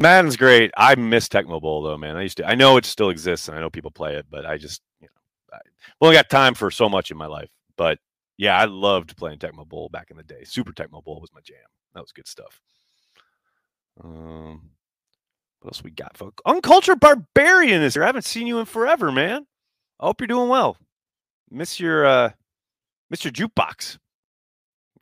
Madden's 0.00 0.36
great. 0.36 0.70
I 0.76 0.94
miss 0.94 1.28
Tecmo 1.28 1.60
Bowl 1.60 1.82
though, 1.82 1.98
man. 1.98 2.16
I 2.16 2.22
used 2.22 2.38
to. 2.38 2.46
I 2.46 2.54
know 2.54 2.78
it 2.78 2.86
still 2.86 3.10
exists, 3.10 3.48
and 3.48 3.56
I 3.56 3.60
know 3.60 3.68
people 3.68 3.90
play 3.90 4.16
it, 4.16 4.26
but 4.30 4.46
I 4.46 4.56
just, 4.56 4.80
you 5.00 5.08
know, 5.08 5.56
I 5.56 5.58
only 6.00 6.16
got 6.16 6.30
time 6.30 6.54
for 6.54 6.70
so 6.70 6.88
much 6.88 7.10
in 7.10 7.18
my 7.18 7.26
life. 7.26 7.50
But 7.76 7.98
yeah, 8.36 8.58
I 8.58 8.64
loved 8.64 9.16
playing 9.16 9.38
Tecmo 9.38 9.66
Bowl 9.68 9.88
back 9.88 10.10
in 10.10 10.16
the 10.16 10.22
day. 10.22 10.44
Super 10.44 10.72
Tecmo 10.72 11.02
Bowl 11.02 11.20
was 11.20 11.32
my 11.32 11.40
jam. 11.40 11.56
That 11.94 12.00
was 12.00 12.12
good 12.12 12.28
stuff. 12.28 12.60
Um, 14.02 14.70
what 15.60 15.68
else 15.68 15.84
we 15.84 15.90
got, 15.90 16.16
folks? 16.16 16.42
Uncultured 16.44 17.00
Barbarian 17.00 17.82
is 17.82 17.94
here. 17.94 18.02
I 18.02 18.06
haven't 18.06 18.24
seen 18.24 18.46
you 18.46 18.58
in 18.58 18.66
forever, 18.66 19.12
man. 19.12 19.46
I 20.00 20.06
hope 20.06 20.20
you're 20.20 20.28
doing 20.28 20.48
well. 20.48 20.76
Miss 21.50 21.78
your 21.78 22.04
uh 22.04 22.30
your 23.22 23.32
jukebox. 23.32 23.98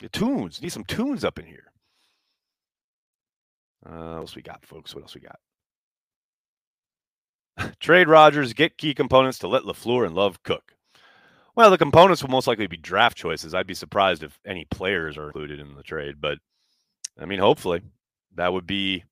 The 0.01 0.09
tunes. 0.11 0.61
Need 0.61 0.73
some 0.73 0.85
tunes 0.85 1.25
up 1.25 1.39
in 1.39 1.47
here. 1.47 1.73
Uh, 3.87 3.91
what 3.91 4.17
else 4.19 4.37
we 4.37 4.43
got, 4.43 4.65
folks? 4.67 4.95
What 4.95 5.03
else 5.03 5.15
we 5.15 5.21
got? 5.23 5.39
Trade 7.81 8.09
Rodgers, 8.09 8.53
get 8.53 8.79
key 8.79 8.95
components 8.95 9.39
to 9.41 9.49
let 9.49 9.63
LaFleur 9.63 10.05
and 10.07 10.15
Love 10.15 10.43
cook. 10.43 10.72
Well, 11.55 11.71
the 11.71 11.79
components 11.79 12.23
will 12.23 12.31
most 12.31 12.47
likely 12.47 12.67
be 12.67 12.79
draft 12.79 13.17
choices. 13.17 13.55
I'd 13.55 13.67
be 13.67 13.75
surprised 13.75 14.23
if 14.23 14.39
any 14.47 14.65
players 14.71 15.19
are 15.19 15.27
included 15.27 15.61
in 15.61 15.75
the 15.75 15.83
trade, 15.83 16.17
but 16.21 16.39
I 17.21 17.27
mean, 17.27 17.39
hopefully 17.39 17.83
that 18.37 18.53
would 18.53 18.67
be, 18.67 19.05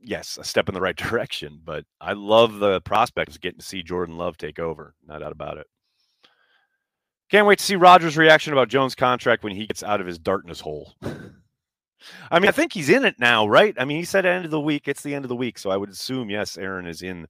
yes, 0.00 0.38
a 0.40 0.44
step 0.44 0.68
in 0.68 0.74
the 0.74 0.80
right 0.80 0.96
direction. 0.96 1.60
But 1.64 1.84
I 2.00 2.12
love 2.12 2.58
the 2.58 2.80
prospect 2.82 3.34
of 3.34 3.40
getting 3.40 3.58
to 3.58 3.66
see 3.66 3.82
Jordan 3.82 4.16
Love 4.16 4.36
take 4.36 4.58
over. 4.58 4.94
No 5.06 5.18
doubt 5.18 5.32
about 5.32 5.58
it. 5.58 5.66
Can't 7.30 7.46
wait 7.46 7.58
to 7.58 7.64
see 7.64 7.74
Rodgers' 7.74 8.16
reaction 8.16 8.52
about 8.52 8.68
Jones' 8.68 8.94
contract 8.94 9.42
when 9.42 9.56
he 9.56 9.66
gets 9.66 9.82
out 9.82 10.00
of 10.00 10.06
his 10.06 10.18
darkness 10.18 10.60
hole. 10.60 10.94
I 12.30 12.38
mean, 12.38 12.48
I 12.48 12.52
think 12.52 12.72
he's 12.72 12.90
in 12.90 13.04
it 13.04 13.18
now, 13.18 13.48
right? 13.48 13.74
I 13.78 13.84
mean, 13.84 13.96
he 13.96 14.04
said 14.04 14.26
end 14.26 14.44
of 14.44 14.50
the 14.50 14.60
week. 14.60 14.86
It's 14.86 15.02
the 15.02 15.14
end 15.14 15.24
of 15.24 15.30
the 15.30 15.36
week, 15.36 15.58
so 15.58 15.70
I 15.70 15.76
would 15.76 15.88
assume 15.88 16.30
yes, 16.30 16.58
Aaron 16.58 16.86
is 16.86 17.02
in 17.02 17.26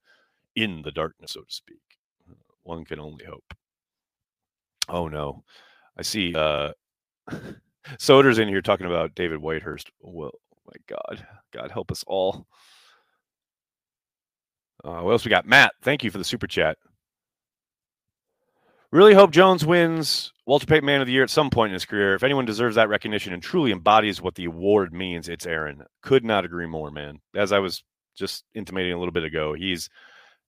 in 0.55 0.81
the 0.83 0.91
darkness, 0.91 1.31
so 1.31 1.41
to 1.41 1.51
speak. 1.53 1.79
One 2.63 2.85
can 2.85 2.99
only 2.99 3.25
hope. 3.25 3.53
Oh 4.89 5.07
no, 5.07 5.43
I 5.97 6.01
see. 6.01 6.33
uh 6.35 6.71
Soder's 7.99 8.39
in 8.39 8.47
here 8.47 8.61
talking 8.61 8.87
about 8.87 9.15
David 9.15 9.39
Whitehurst. 9.39 9.89
Well, 10.01 10.31
my 10.65 10.73
God, 10.87 11.25
God 11.53 11.71
help 11.71 11.91
us 11.91 12.03
all. 12.07 12.47
Uh, 14.83 15.01
what 15.01 15.11
else 15.11 15.25
we 15.25 15.29
got? 15.29 15.45
Matt, 15.45 15.73
thank 15.81 16.03
you 16.03 16.11
for 16.11 16.17
the 16.17 16.23
super 16.23 16.47
chat. 16.47 16.77
Really 18.91 19.13
hope 19.13 19.31
Jones 19.31 19.65
wins 19.65 20.31
Walter 20.45 20.65
Payton 20.67 20.85
Man 20.85 21.01
of 21.01 21.07
the 21.07 21.13
Year 21.13 21.23
at 21.23 21.29
some 21.29 21.49
point 21.49 21.71
in 21.71 21.73
his 21.73 21.85
career. 21.85 22.13
If 22.15 22.23
anyone 22.23 22.45
deserves 22.45 22.75
that 22.75 22.87
recognition 22.87 23.33
and 23.33 23.41
truly 23.41 23.71
embodies 23.71 24.21
what 24.21 24.35
the 24.35 24.45
award 24.45 24.93
means, 24.93 25.27
it's 25.27 25.45
Aaron. 25.45 25.83
Could 26.01 26.23
not 26.23 26.45
agree 26.45 26.67
more, 26.67 26.91
man. 26.91 27.19
As 27.35 27.51
I 27.51 27.59
was 27.59 27.83
just 28.15 28.45
intimating 28.53 28.93
a 28.93 28.97
little 28.99 29.11
bit 29.11 29.23
ago, 29.23 29.53
he's 29.53 29.89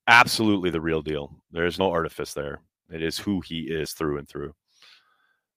absolutely 0.07 0.69
the 0.69 0.81
real 0.81 1.01
deal. 1.01 1.35
There's 1.51 1.79
no 1.79 1.91
artifice 1.91 2.33
there. 2.33 2.61
It 2.91 3.01
is 3.01 3.17
who 3.17 3.41
he 3.41 3.61
is 3.61 3.91
through 3.91 4.17
and 4.17 4.27
through. 4.27 4.53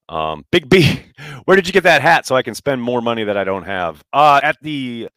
Um, 0.09 0.45
Big 0.51 0.69
B, 0.69 1.01
where 1.45 1.55
did 1.55 1.67
you 1.67 1.73
get 1.73 1.83
that 1.83 2.01
hat 2.01 2.25
so 2.25 2.35
I 2.35 2.43
can 2.43 2.55
spend 2.55 2.81
more 2.81 3.01
money 3.01 3.23
that 3.23 3.37
I 3.37 3.43
don't 3.43 3.63
have? 3.63 4.03
Uh, 4.11 4.39
at 4.43 4.57
the 4.61 5.09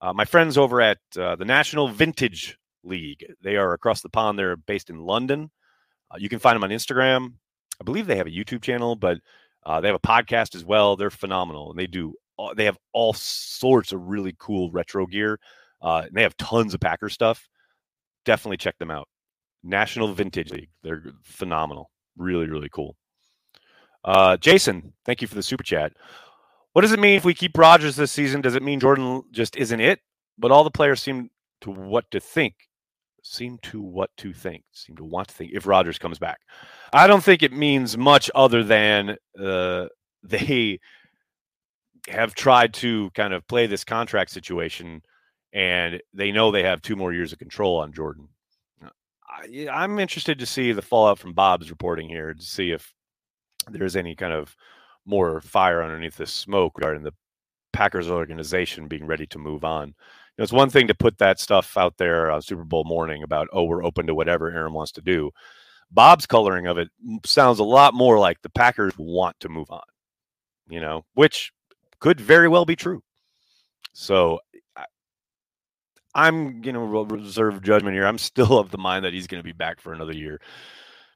uh, 0.00 0.12
my 0.12 0.24
friends 0.24 0.58
over 0.58 0.80
at 0.80 0.98
uh, 1.18 1.36
the 1.36 1.44
National 1.44 1.88
Vintage 1.88 2.58
League. 2.84 3.24
They 3.42 3.56
are 3.56 3.72
across 3.72 4.02
the 4.02 4.08
pond. 4.08 4.38
They're 4.38 4.56
based 4.56 4.90
in 4.90 5.00
London. 5.00 5.50
Uh, 6.10 6.18
you 6.18 6.28
can 6.28 6.38
find 6.38 6.54
them 6.54 6.64
on 6.64 6.70
Instagram. 6.70 7.34
I 7.80 7.84
believe 7.84 8.06
they 8.06 8.16
have 8.16 8.26
a 8.26 8.30
YouTube 8.30 8.62
channel, 8.62 8.94
but 8.94 9.18
uh, 9.64 9.80
they 9.80 9.88
have 9.88 9.96
a 9.96 10.06
podcast 10.06 10.54
as 10.54 10.64
well. 10.64 10.96
They're 10.96 11.10
phenomenal, 11.10 11.70
and 11.70 11.78
they 11.78 11.86
do. 11.86 12.14
They 12.54 12.66
have 12.66 12.78
all 12.92 13.14
sorts 13.14 13.92
of 13.92 14.02
really 14.02 14.34
cool 14.38 14.70
retro 14.70 15.06
gear. 15.06 15.40
Uh, 15.80 16.02
and 16.06 16.14
they 16.14 16.22
have 16.22 16.36
tons 16.36 16.74
of 16.74 16.80
Packer 16.80 17.08
stuff. 17.08 17.48
Definitely 18.24 18.58
check 18.58 18.78
them 18.78 18.90
out. 18.90 19.08
National 19.66 20.12
Vintage 20.12 20.50
League. 20.50 20.70
They're 20.82 21.02
phenomenal. 21.22 21.90
Really, 22.16 22.46
really 22.46 22.68
cool. 22.68 22.96
Uh, 24.04 24.36
Jason, 24.36 24.92
thank 25.04 25.20
you 25.20 25.28
for 25.28 25.34
the 25.34 25.42
super 25.42 25.64
chat. 25.64 25.92
What 26.72 26.82
does 26.82 26.92
it 26.92 27.00
mean 27.00 27.16
if 27.16 27.24
we 27.24 27.34
keep 27.34 27.58
Rodgers 27.58 27.96
this 27.96 28.12
season? 28.12 28.40
Does 28.40 28.54
it 28.54 28.62
mean 28.62 28.80
Jordan 28.80 29.22
just 29.32 29.56
isn't 29.56 29.80
it? 29.80 30.00
But 30.38 30.52
all 30.52 30.64
the 30.64 30.70
players 30.70 31.02
seem 31.02 31.30
to 31.62 31.70
what 31.70 32.10
to 32.10 32.20
think. 32.20 32.54
Seem 33.22 33.58
to 33.62 33.80
what 33.80 34.10
to 34.18 34.32
think. 34.32 34.62
Seem 34.72 34.96
to 34.96 35.04
want 35.04 35.28
to 35.28 35.34
think 35.34 35.52
if 35.52 35.66
Rodgers 35.66 35.98
comes 35.98 36.18
back. 36.18 36.40
I 36.92 37.06
don't 37.06 37.24
think 37.24 37.42
it 37.42 37.52
means 37.52 37.98
much 37.98 38.30
other 38.34 38.62
than 38.62 39.16
uh, 39.42 39.86
they 40.22 40.78
have 42.08 42.34
tried 42.34 42.74
to 42.74 43.10
kind 43.14 43.34
of 43.34 43.46
play 43.48 43.66
this 43.66 43.82
contract 43.82 44.30
situation, 44.30 45.02
and 45.52 46.00
they 46.14 46.30
know 46.30 46.50
they 46.50 46.62
have 46.62 46.82
two 46.82 46.94
more 46.94 47.12
years 47.12 47.32
of 47.32 47.38
control 47.38 47.78
on 47.78 47.92
Jordan. 47.92 48.28
I'm 49.70 49.98
interested 49.98 50.38
to 50.38 50.46
see 50.46 50.72
the 50.72 50.82
fallout 50.82 51.18
from 51.18 51.32
Bob's 51.32 51.70
reporting 51.70 52.08
here 52.08 52.34
to 52.34 52.42
see 52.42 52.70
if 52.70 52.92
there's 53.68 53.96
any 53.96 54.14
kind 54.14 54.32
of 54.32 54.56
more 55.04 55.40
fire 55.40 55.82
underneath 55.82 56.16
the 56.16 56.26
smoke 56.26 56.78
regarding 56.78 57.02
the 57.02 57.14
Packers 57.72 58.10
organization 58.10 58.88
being 58.88 59.06
ready 59.06 59.26
to 59.26 59.38
move 59.38 59.64
on. 59.64 59.88
You 59.88 59.94
know, 60.38 60.44
it's 60.44 60.52
one 60.52 60.70
thing 60.70 60.88
to 60.88 60.94
put 60.94 61.18
that 61.18 61.38
stuff 61.40 61.76
out 61.76 61.96
there 61.98 62.30
on 62.30 62.42
Super 62.42 62.64
Bowl 62.64 62.84
morning 62.84 63.22
about, 63.22 63.48
oh, 63.52 63.64
we're 63.64 63.84
open 63.84 64.06
to 64.06 64.14
whatever 64.14 64.50
Aaron 64.50 64.72
wants 64.72 64.92
to 64.92 65.02
do. 65.02 65.30
Bob's 65.90 66.26
coloring 66.26 66.66
of 66.66 66.78
it 66.78 66.88
sounds 67.24 67.58
a 67.58 67.64
lot 67.64 67.94
more 67.94 68.18
like 68.18 68.42
the 68.42 68.50
Packers 68.50 68.92
want 68.98 69.38
to 69.40 69.48
move 69.48 69.70
on, 69.70 69.84
you 70.68 70.80
know, 70.80 71.04
which 71.14 71.52
could 72.00 72.20
very 72.20 72.48
well 72.48 72.64
be 72.64 72.76
true. 72.76 73.02
So 73.92 74.40
I, 76.16 76.28
am 76.28 76.62
you 76.64 76.72
know 76.72 76.84
reserve 76.84 77.62
judgment 77.62 77.94
here. 77.94 78.06
I'm 78.06 78.18
still 78.18 78.58
of 78.58 78.70
the 78.70 78.78
mind 78.78 79.04
that 79.04 79.12
he's 79.12 79.26
going 79.26 79.40
to 79.40 79.44
be 79.44 79.52
back 79.52 79.80
for 79.80 79.92
another 79.92 80.14
year. 80.14 80.40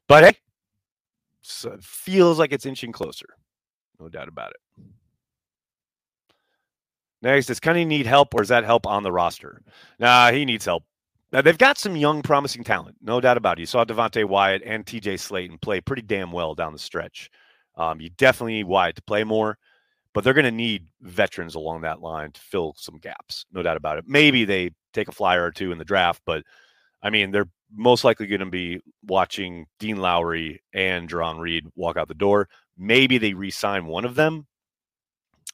But 0.07 0.23
hey, 0.23 0.37
so 1.41 1.71
it 1.71 1.83
feels 1.83 2.37
like 2.39 2.53
it's 2.53 2.65
inching 2.65 2.91
closer. 2.91 3.27
No 3.99 4.09
doubt 4.09 4.27
about 4.27 4.51
it. 4.51 4.83
Next, 7.21 7.47
does 7.47 7.59
Kenny 7.59 7.85
need 7.85 8.05
help 8.05 8.33
or 8.33 8.41
is 8.41 8.49
that 8.49 8.63
help 8.63 8.87
on 8.87 9.03
the 9.03 9.11
roster? 9.11 9.61
Nah, 9.99 10.31
he 10.31 10.43
needs 10.45 10.65
help. 10.65 10.83
Now, 11.31 11.41
they've 11.41 11.57
got 11.57 11.77
some 11.77 11.95
young, 11.95 12.21
promising 12.21 12.63
talent, 12.63 12.97
no 13.01 13.21
doubt 13.21 13.37
about 13.37 13.57
it. 13.57 13.61
You 13.61 13.65
saw 13.65 13.85
Devonte 13.85 14.25
Wyatt 14.25 14.63
and 14.65 14.85
TJ 14.85 15.13
Slaton 15.13 15.61
play 15.61 15.79
pretty 15.79 16.01
damn 16.01 16.31
well 16.31 16.55
down 16.55 16.73
the 16.73 16.79
stretch. 16.79 17.29
Um, 17.75 18.01
you 18.01 18.09
definitely 18.09 18.53
need 18.53 18.65
Wyatt 18.65 18.97
to 18.97 19.01
play 19.03 19.23
more, 19.23 19.57
but 20.13 20.23
they're 20.23 20.33
going 20.33 20.45
to 20.45 20.51
need 20.51 20.87
veterans 21.01 21.55
along 21.55 21.81
that 21.81 22.01
line 22.01 22.31
to 22.31 22.41
fill 22.41 22.73
some 22.77 22.97
gaps, 22.97 23.45
no 23.51 23.63
doubt 23.63 23.77
about 23.77 23.97
it. 23.97 24.05
Maybe 24.07 24.45
they 24.45 24.71
take 24.93 25.07
a 25.07 25.13
flyer 25.13 25.45
or 25.45 25.51
two 25.51 25.71
in 25.71 25.77
the 25.77 25.85
draft, 25.85 26.21
but 26.25 26.43
I 27.01 27.09
mean, 27.09 27.31
they're 27.31 27.49
most 27.73 28.03
likely 28.03 28.27
going 28.27 28.41
to 28.41 28.45
be 28.45 28.81
watching 29.07 29.65
Dean 29.79 29.97
Lowry 29.97 30.61
and 30.73 31.09
Jarran 31.09 31.39
Reed 31.39 31.67
walk 31.75 31.97
out 31.97 32.07
the 32.07 32.13
door. 32.13 32.49
Maybe 32.77 33.17
they 33.17 33.33
re-sign 33.33 33.85
one 33.85 34.05
of 34.05 34.15
them, 34.15 34.47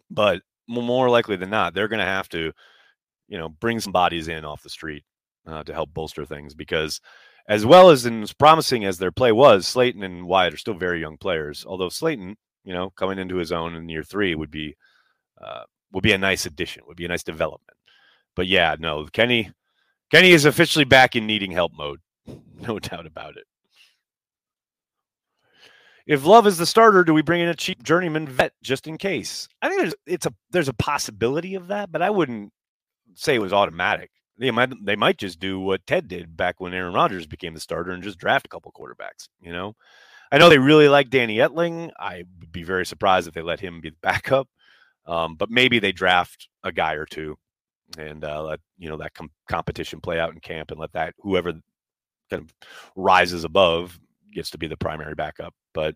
but 0.09 0.41
more 0.67 1.09
likely 1.09 1.35
than 1.35 1.49
not, 1.49 1.73
they're 1.73 1.87
going 1.87 1.99
to 1.99 2.05
have 2.05 2.27
to, 2.29 2.51
you 3.27 3.37
know, 3.37 3.49
bring 3.49 3.79
some 3.79 3.93
bodies 3.93 4.27
in 4.27 4.45
off 4.45 4.63
the 4.63 4.69
street 4.69 5.03
uh, 5.45 5.63
to 5.63 5.73
help 5.73 5.93
bolster 5.93 6.25
things 6.25 6.53
because, 6.53 6.99
as 7.47 7.65
well 7.65 7.89
as 7.89 8.05
as 8.05 8.33
promising 8.33 8.83
as 8.83 8.97
their 8.97 9.11
play 9.11 9.31
was, 9.31 9.65
Slaton 9.65 10.03
and 10.03 10.25
Wyatt 10.25 10.53
are 10.53 10.57
still 10.57 10.73
very 10.73 10.99
young 10.99 11.17
players. 11.17 11.65
Although 11.65 11.89
Slaton, 11.89 12.35
you 12.67 12.73
know, 12.73 12.89
coming 12.89 13.17
into 13.17 13.37
his 13.37 13.53
own 13.53 13.75
in 13.75 13.87
year 13.87 14.03
three 14.03 14.35
would 14.35 14.51
be 14.51 14.75
uh, 15.41 15.63
would 15.93 16.03
be 16.03 16.11
a 16.11 16.17
nice 16.17 16.45
addition, 16.45 16.83
would 16.85 16.97
be 16.97 17.05
a 17.05 17.07
nice 17.07 17.23
development. 17.23 17.77
But 18.35 18.47
yeah, 18.47 18.75
no, 18.77 19.05
Kenny 19.05 19.51
Kenny 20.11 20.31
is 20.31 20.43
officially 20.43 20.83
back 20.83 21.15
in 21.15 21.25
needing 21.25 21.51
help 21.51 21.71
mode. 21.73 22.01
No 22.59 22.79
doubt 22.79 23.05
about 23.05 23.37
it. 23.37 23.45
If 26.07 26.25
Love 26.25 26.47
is 26.47 26.57
the 26.57 26.65
starter, 26.65 27.03
do 27.03 27.13
we 27.13 27.21
bring 27.21 27.39
in 27.39 27.49
a 27.49 27.53
cheap 27.55 27.83
journeyman 27.83 28.27
vet 28.27 28.53
just 28.63 28.87
in 28.87 28.97
case? 28.97 29.47
I 29.61 29.69
think 29.69 29.81
there's 29.81 29.93
it's 30.05 30.25
a 30.25 30.33
there's 30.49 30.67
a 30.67 30.73
possibility 30.73 31.53
of 31.55 31.67
that, 31.67 31.91
but 31.91 32.01
I 32.01 32.09
wouldn't 32.09 32.51
say 33.13 33.35
it 33.35 33.39
was 33.39 33.53
automatic. 33.53 34.09
they 34.39 34.51
might 34.51 34.73
they 34.83 34.95
might 34.95 35.17
just 35.17 35.39
do 35.39 35.59
what 35.59 35.85
Ted 35.85 36.07
did 36.07 36.35
back 36.35 36.59
when 36.59 36.73
Aaron 36.73 36.93
Rodgers 36.95 37.27
became 37.27 37.53
the 37.53 37.59
starter 37.59 37.91
and 37.91 38.03
just 38.03 38.17
draft 38.19 38.47
a 38.47 38.49
couple 38.49 38.71
quarterbacks. 38.71 39.29
You 39.39 39.53
know, 39.53 39.75
I 40.31 40.37
know 40.37 40.49
they 40.49 40.57
really 40.57 40.89
like 40.89 41.09
Danny 41.09 41.37
Etling. 41.37 41.91
I 41.99 42.23
would 42.39 42.51
be 42.51 42.63
very 42.63 42.85
surprised 42.85 43.27
if 43.27 43.33
they 43.33 43.41
let 43.41 43.59
him 43.59 43.81
be 43.81 43.89
the 43.91 43.97
backup. 44.01 44.47
Um, 45.05 45.35
but 45.35 45.49
maybe 45.49 45.79
they 45.79 45.91
draft 45.93 46.49
a 46.63 46.71
guy 46.71 46.93
or 46.93 47.05
two 47.05 47.37
and 47.97 48.23
uh, 48.23 48.43
let 48.43 48.59
you 48.77 48.89
know 48.89 48.97
that 48.97 49.13
com- 49.13 49.31
competition 49.47 50.01
play 50.01 50.19
out 50.19 50.33
in 50.33 50.39
camp 50.39 50.71
and 50.71 50.79
let 50.79 50.91
that 50.93 51.13
whoever 51.19 51.53
kind 52.29 52.43
of 52.43 52.53
rises 52.95 53.45
above 53.45 53.97
gets 54.33 54.49
to 54.51 54.57
be 54.57 54.67
the 54.67 54.75
primary 54.75 55.15
backup. 55.15 55.53
But 55.73 55.95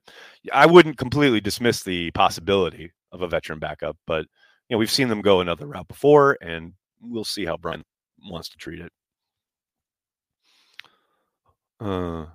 I 0.54 0.66
wouldn't 0.66 0.98
completely 0.98 1.42
dismiss 1.42 1.84
the 1.84 2.12
possibility 2.12 2.92
of 3.12 3.22
a 3.22 3.28
veteran 3.28 3.60
backup. 3.60 3.98
But 4.08 4.26
you 4.70 4.76
know 4.76 4.78
we've 4.78 4.90
seen 4.90 5.10
them 5.10 5.22
go 5.22 5.42
another 5.42 5.68
route 5.68 5.90
before, 5.90 6.38
and 6.42 6.74
we'll 7.02 7.26
see 7.26 7.46
how 7.46 7.58
Brian 7.58 7.84
wants 8.24 8.48
to 8.50 8.58
treat 8.58 8.80
it. 8.80 8.92
Uh, 11.82 12.28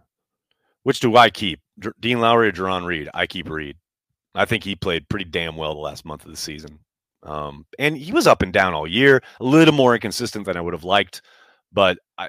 which 0.82 1.00
do 1.00 1.16
I 1.16 1.30
keep? 1.30 1.60
Dean 2.00 2.20
Lowry 2.20 2.48
or 2.48 2.52
Jarran 2.52 2.86
Reed? 2.86 3.08
I 3.14 3.26
keep 3.26 3.48
Reed. 3.48 3.76
I 4.34 4.44
think 4.44 4.64
he 4.64 4.74
played 4.74 5.08
pretty 5.08 5.24
damn 5.24 5.56
well 5.56 5.74
the 5.74 5.80
last 5.80 6.04
month 6.04 6.24
of 6.24 6.30
the 6.30 6.36
season. 6.36 6.80
Um, 7.22 7.66
and 7.78 7.96
he 7.96 8.12
was 8.12 8.26
up 8.26 8.42
and 8.42 8.52
down 8.52 8.74
all 8.74 8.86
year, 8.86 9.22
a 9.40 9.44
little 9.44 9.74
more 9.74 9.94
inconsistent 9.94 10.46
than 10.46 10.56
I 10.56 10.60
would 10.60 10.74
have 10.74 10.84
liked, 10.84 11.22
but 11.72 11.98
I, 12.18 12.28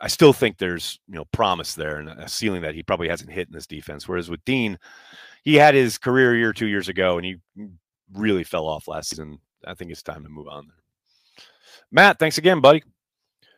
I 0.00 0.08
still 0.08 0.32
think 0.32 0.58
there's 0.58 1.00
you 1.08 1.16
know 1.16 1.24
promise 1.32 1.74
there 1.74 1.98
and 1.98 2.08
a 2.08 2.28
ceiling 2.28 2.62
that 2.62 2.74
he 2.74 2.82
probably 2.82 3.08
hasn't 3.08 3.32
hit 3.32 3.48
in 3.48 3.52
this 3.54 3.66
defense. 3.66 4.06
Whereas 4.06 4.30
with 4.30 4.44
Dean, 4.44 4.78
he 5.42 5.56
had 5.56 5.74
his 5.74 5.98
career 5.98 6.36
year 6.36 6.52
two 6.52 6.66
years 6.66 6.88
ago, 6.88 7.16
and 7.16 7.24
he 7.24 7.36
really 8.12 8.44
fell 8.44 8.66
off 8.66 8.86
last 8.86 9.10
season. 9.10 9.38
I 9.66 9.74
think 9.74 9.90
it's 9.90 10.02
time 10.02 10.22
to 10.22 10.28
move 10.28 10.46
on. 10.46 10.70
Matt, 11.90 12.18
thanks 12.18 12.38
again, 12.38 12.60
buddy. 12.60 12.82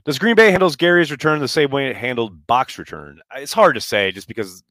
Does 0.04 0.18
Green 0.18 0.34
Bay 0.34 0.50
handles 0.50 0.76
Gary's 0.76 1.10
return 1.10 1.40
the 1.40 1.48
same 1.48 1.70
way 1.70 1.88
it 1.88 1.96
handled 1.96 2.46
Box 2.46 2.78
return? 2.78 3.20
It's 3.36 3.52
hard 3.52 3.74
to 3.74 3.80
say 3.80 4.12
just 4.12 4.28
because, 4.28 4.62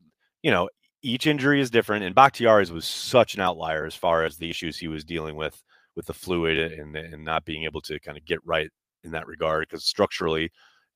you 0.41 0.51
know, 0.51 0.69
each 1.01 1.27
injury 1.27 1.61
is 1.61 1.69
different. 1.69 2.03
And 2.03 2.15
Bakhtiari's 2.15 2.71
was 2.71 2.85
such 2.85 3.35
an 3.35 3.41
outlier 3.41 3.85
as 3.85 3.95
far 3.95 4.23
as 4.23 4.37
the 4.37 4.49
issues 4.49 4.77
he 4.77 4.87
was 4.87 5.03
dealing 5.03 5.35
with 5.35 5.61
with 5.95 6.05
the 6.05 6.13
fluid 6.13 6.57
and, 6.57 6.95
and 6.95 7.23
not 7.25 7.45
being 7.45 7.63
able 7.65 7.81
to 7.81 7.99
kind 7.99 8.17
of 8.17 8.25
get 8.25 8.39
right 8.45 8.69
in 9.03 9.11
that 9.11 9.27
regard 9.27 9.67
because 9.67 9.83
structurally 9.83 10.51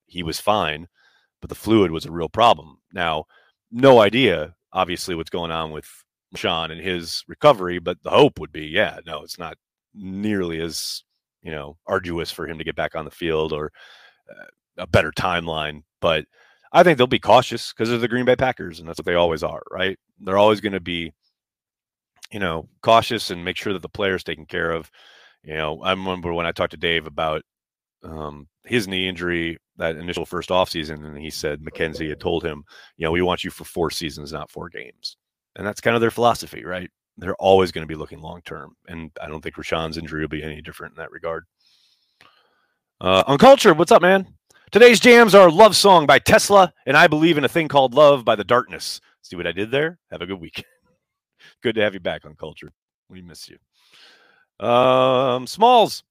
he 0.06 0.22
was 0.22 0.40
fine, 0.40 0.86
but 1.40 1.48
the 1.48 1.54
fluid 1.54 1.90
was 1.90 2.06
a 2.06 2.12
real 2.12 2.28
problem. 2.28 2.78
Now, 2.92 3.24
no 3.70 4.00
idea, 4.00 4.54
obviously, 4.72 5.14
what's 5.14 5.30
going 5.30 5.50
on 5.50 5.72
with 5.72 5.86
Sean 6.36 6.70
and 6.70 6.80
his 6.80 7.24
recovery, 7.28 7.78
but 7.78 8.02
the 8.02 8.10
hope 8.10 8.38
would 8.38 8.52
be, 8.52 8.66
yeah, 8.66 8.98
no, 9.06 9.22
it's 9.22 9.38
not 9.38 9.56
nearly 9.94 10.60
as 10.60 11.02
you 11.42 11.50
know 11.50 11.76
arduous 11.86 12.30
for 12.30 12.48
him 12.48 12.58
to 12.58 12.64
get 12.64 12.76
back 12.76 12.94
on 12.96 13.04
the 13.04 13.10
field 13.10 13.52
or 13.52 13.72
uh, 14.30 14.46
a 14.78 14.86
better 14.86 15.12
timeline. 15.12 15.82
But 16.00 16.24
I 16.74 16.82
think 16.82 16.98
they'll 16.98 17.06
be 17.06 17.18
cautious 17.18 17.72
because 17.72 17.88
they're 17.88 17.98
the 17.98 18.08
Green 18.08 18.26
Bay 18.26 18.36
Packers, 18.36 18.80
and 18.80 18.88
that's 18.88 18.98
what 18.98 19.06
they 19.06 19.14
always 19.14 19.42
are, 19.42 19.62
right? 19.70 19.98
They're 20.20 20.36
always 20.36 20.60
going 20.60 20.72
to 20.72 20.80
be, 20.80 21.12
you 22.30 22.40
know, 22.40 22.68
cautious 22.82 23.30
and 23.30 23.44
make 23.44 23.56
sure 23.56 23.72
that 23.72 23.82
the 23.82 23.88
player's 23.88 24.24
taken 24.24 24.44
care 24.44 24.72
of. 24.72 24.90
You 25.42 25.54
know, 25.54 25.80
I 25.82 25.90
remember 25.90 26.32
when 26.34 26.46
I 26.46 26.52
talked 26.52 26.72
to 26.72 26.76
Dave 26.76 27.06
about 27.06 27.42
um, 28.02 28.48
his 28.64 28.86
knee 28.86 29.08
injury 29.08 29.58
that 29.76 29.96
initial 29.96 30.26
first 30.26 30.50
offseason, 30.50 31.06
and 31.06 31.16
he 31.16 31.30
said 31.30 31.62
McKenzie 31.62 32.08
had 32.10 32.20
told 32.20 32.44
him, 32.44 32.64
you 32.96 33.04
know, 33.04 33.12
we 33.12 33.22
want 33.22 33.44
you 33.44 33.50
for 33.50 33.64
four 33.64 33.90
seasons, 33.90 34.32
not 34.32 34.50
four 34.50 34.68
games. 34.68 35.16
And 35.56 35.66
that's 35.66 35.80
kind 35.80 35.94
of 35.94 36.00
their 36.00 36.10
philosophy, 36.10 36.64
right? 36.64 36.90
they're 37.16 37.36
always 37.36 37.72
going 37.72 37.82
to 37.82 37.92
be 37.92 37.98
looking 37.98 38.20
long 38.20 38.42
term. 38.42 38.76
And 38.88 39.10
I 39.20 39.28
don't 39.28 39.40
think 39.40 39.56
Rashan's 39.56 39.98
injury 39.98 40.22
will 40.22 40.28
be 40.28 40.42
any 40.42 40.60
different 40.60 40.94
in 40.94 40.98
that 40.98 41.12
regard. 41.12 41.44
Uh, 43.00 43.36
culture, 43.38 43.74
what's 43.74 43.92
up, 43.92 44.02
man? 44.02 44.26
Today's 44.74 44.98
jams 44.98 45.36
are 45.36 45.52
Love 45.52 45.76
Song 45.76 46.04
by 46.04 46.18
Tesla 46.18 46.74
and 46.84 46.96
I 46.96 47.06
Believe 47.06 47.38
in 47.38 47.44
a 47.44 47.48
Thing 47.48 47.68
Called 47.68 47.94
Love 47.94 48.24
by 48.24 48.34
The 48.34 48.42
Darkness. 48.42 49.00
See 49.22 49.36
what 49.36 49.46
I 49.46 49.52
did 49.52 49.70
there? 49.70 50.00
Have 50.10 50.20
a 50.20 50.26
good 50.26 50.40
week. 50.40 50.64
good 51.62 51.76
to 51.76 51.80
have 51.80 51.94
you 51.94 52.00
back, 52.00 52.24
on 52.24 52.34
Culture. 52.34 52.72
We 53.08 53.22
miss 53.22 53.48
you. 53.48 54.66
Um, 54.66 55.46
Smalls, 55.46 56.02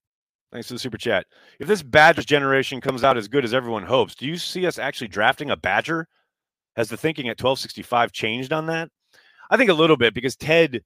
thanks 0.54 0.70
for 0.70 0.76
the 0.76 0.80
super 0.80 0.98
chat. 0.98 1.26
If 1.60 1.68
this 1.68 1.84
Badger 1.84 2.22
generation 2.22 2.80
comes 2.80 3.04
out 3.04 3.18
as 3.18 3.28
good 3.28 3.44
as 3.44 3.54
everyone 3.54 3.84
hopes, 3.84 4.16
do 4.16 4.26
you 4.26 4.38
see 4.38 4.66
us 4.66 4.80
actually 4.80 5.10
drafting 5.10 5.52
a 5.52 5.58
Badger? 5.58 6.08
Has 6.78 6.88
the 6.88 6.96
thinking 6.96 7.26
at 7.26 7.32
1265 7.32 8.14
changed 8.14 8.54
on 8.54 8.68
that? 8.68 8.88
I 9.50 9.58
think 9.58 9.72
a 9.72 9.74
little 9.74 9.98
bit 9.98 10.14
because 10.14 10.38
Ted 10.38 10.84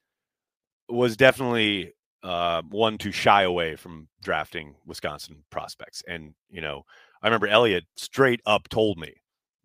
was 0.90 1.16
definitely 1.16 1.94
uh, 2.24 2.63
one 2.72 2.98
to 2.98 3.12
shy 3.12 3.44
away 3.44 3.76
from 3.76 4.08
drafting 4.24 4.74
Wisconsin 4.88 5.44
prospects. 5.52 6.02
And, 6.08 6.34
you 6.50 6.62
know, 6.62 6.84
I 7.21 7.27
remember 7.27 7.47
Elliott 7.47 7.86
straight 7.95 8.41
up 8.45 8.69
told 8.69 8.97
me 8.97 9.13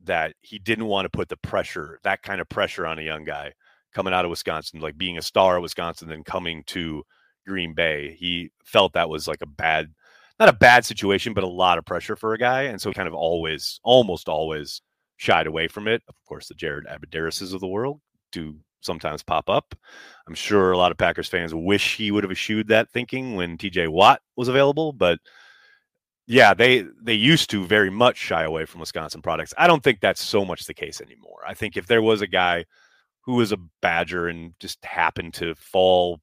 that 0.05 0.35
he 0.41 0.59
didn't 0.59 0.87
want 0.87 1.05
to 1.05 1.11
put 1.11 1.29
the 1.29 1.37
pressure, 1.37 1.99
that 2.03 2.23
kind 2.23 2.41
of 2.41 2.49
pressure 2.49 2.87
on 2.87 2.99
a 2.99 3.03
young 3.03 3.25
guy 3.25 3.53
coming 3.95 4.15
out 4.15 4.25
of 4.25 4.31
Wisconsin, 4.31 4.81
like 4.81 4.97
being 4.97 5.19
a 5.19 5.23
star 5.23 5.57
of 5.57 5.63
Wisconsin, 5.63 6.09
then 6.09 6.25
coming 6.25 6.65
to 6.67 7.05
Green 7.47 7.75
Bay. 7.75 8.17
He 8.19 8.51
felt 8.65 8.95
that 8.95 9.09
was 9.09 9.29
like 9.29 9.43
a 9.43 9.47
bad, 9.47 9.93
not 10.41 10.49
a 10.49 10.55
bad 10.55 10.85
situation, 10.85 11.35
but 11.35 11.45
a 11.45 11.49
lot 11.49 11.79
of 11.79 11.85
pressure 11.85 12.17
for 12.17 12.33
a 12.33 12.39
guy. 12.39 12.63
And 12.63 12.81
so 12.81 12.91
he 12.91 12.95
kind 12.95 13.09
of 13.09 13.15
always, 13.15 13.81
almost 13.85 14.29
always 14.29 14.81
shied 15.17 15.47
away 15.47 15.69
from 15.69 15.89
it. 15.89 16.03
Of 16.09 16.15
course, 16.27 16.49
the 16.49 16.55
Jared 16.55 16.87
Abbrederis's 16.87 17.53
of 17.53 17.61
the 17.61 17.69
world 17.69 18.01
do 18.33 18.57
sometimes 18.81 19.23
pop 19.23 19.49
up. 19.49 19.75
I'm 20.27 20.35
sure 20.35 20.73
a 20.73 20.79
lot 20.79 20.91
of 20.91 20.99
Packers 20.99 21.29
fans 21.29 21.55
wish 21.55 21.97
he 21.97 22.11
would 22.11 22.25
have 22.25 22.33
eschewed 22.33 22.69
that 22.69 22.91
thinking 22.91 23.37
when 23.37 23.57
TJ 23.57 23.89
Watt 23.89 24.21
was 24.37 24.49
available, 24.49 24.93
but 24.93 25.21
yeah, 26.27 26.55
they 26.55 26.87
they 27.03 27.15
used 27.15 27.51
to 27.51 27.67
very 27.67 27.91
much 27.91 28.17
shy 28.17 28.45
away 28.45 28.65
from 28.65 28.81
Wisconsin 28.81 29.23
products. 29.23 29.53
I 29.59 29.67
don't 29.67 29.83
think 29.83 30.01
that's 30.01 30.23
so 30.23 30.45
much 30.45 30.67
the 30.67 30.75
case 30.75 31.01
anymore. 31.01 31.41
I 31.47 31.55
think 31.55 31.77
if 31.77 31.87
there 31.87 32.03
was 32.03 32.21
a 32.21 32.27
guy 32.27 32.65
who 33.23 33.35
was 33.35 33.53
a 33.53 33.59
Badger 33.81 34.29
and 34.29 34.55
just 34.61 34.85
happened 34.85 35.35
to 35.35 35.55
fall 35.55 36.21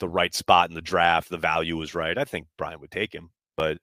the 0.00 0.08
right 0.08 0.34
spot 0.34 0.68
in 0.68 0.74
the 0.74 0.82
draft, 0.82 1.28
the 1.28 1.38
value 1.38 1.76
was 1.76 1.94
right, 1.94 2.16
I 2.16 2.24
think 2.24 2.46
Brian 2.56 2.80
would 2.80 2.90
take 2.90 3.14
him. 3.14 3.30
But 3.56 3.78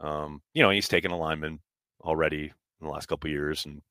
um, 0.00 0.42
you 0.54 0.62
know, 0.62 0.70
he's 0.70 0.88
taken 0.88 1.10
a 1.12 1.18
lineman 1.18 1.60
already 2.02 2.52
in 2.80 2.86
the 2.86 2.92
last 2.92 3.06
couple 3.06 3.30
years, 3.30 3.66
and 3.66 3.82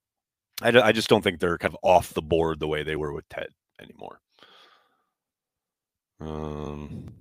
I, 0.61 0.89
I 0.89 0.91
just 0.91 1.09
don't 1.09 1.23
think 1.23 1.39
they're 1.39 1.57
kind 1.57 1.73
of 1.73 1.79
off 1.83 2.13
the 2.13 2.21
board 2.21 2.59
the 2.59 2.67
way 2.67 2.83
they 2.83 2.95
were 2.95 3.13
with 3.13 3.27
Ted 3.29 3.49
anymore. 3.81 4.19
Um, 6.19 7.13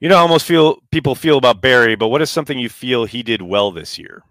you 0.00 0.08
know, 0.08 0.16
almost 0.16 0.46
feel 0.46 0.78
people 0.90 1.14
feel 1.14 1.38
about 1.38 1.60
Barry, 1.60 1.96
but 1.96 2.08
what 2.08 2.22
is 2.22 2.30
something 2.30 2.58
you 2.58 2.68
feel 2.68 3.04
he 3.04 3.22
did 3.22 3.42
well 3.42 3.72
this 3.72 3.98
year? 3.98 4.22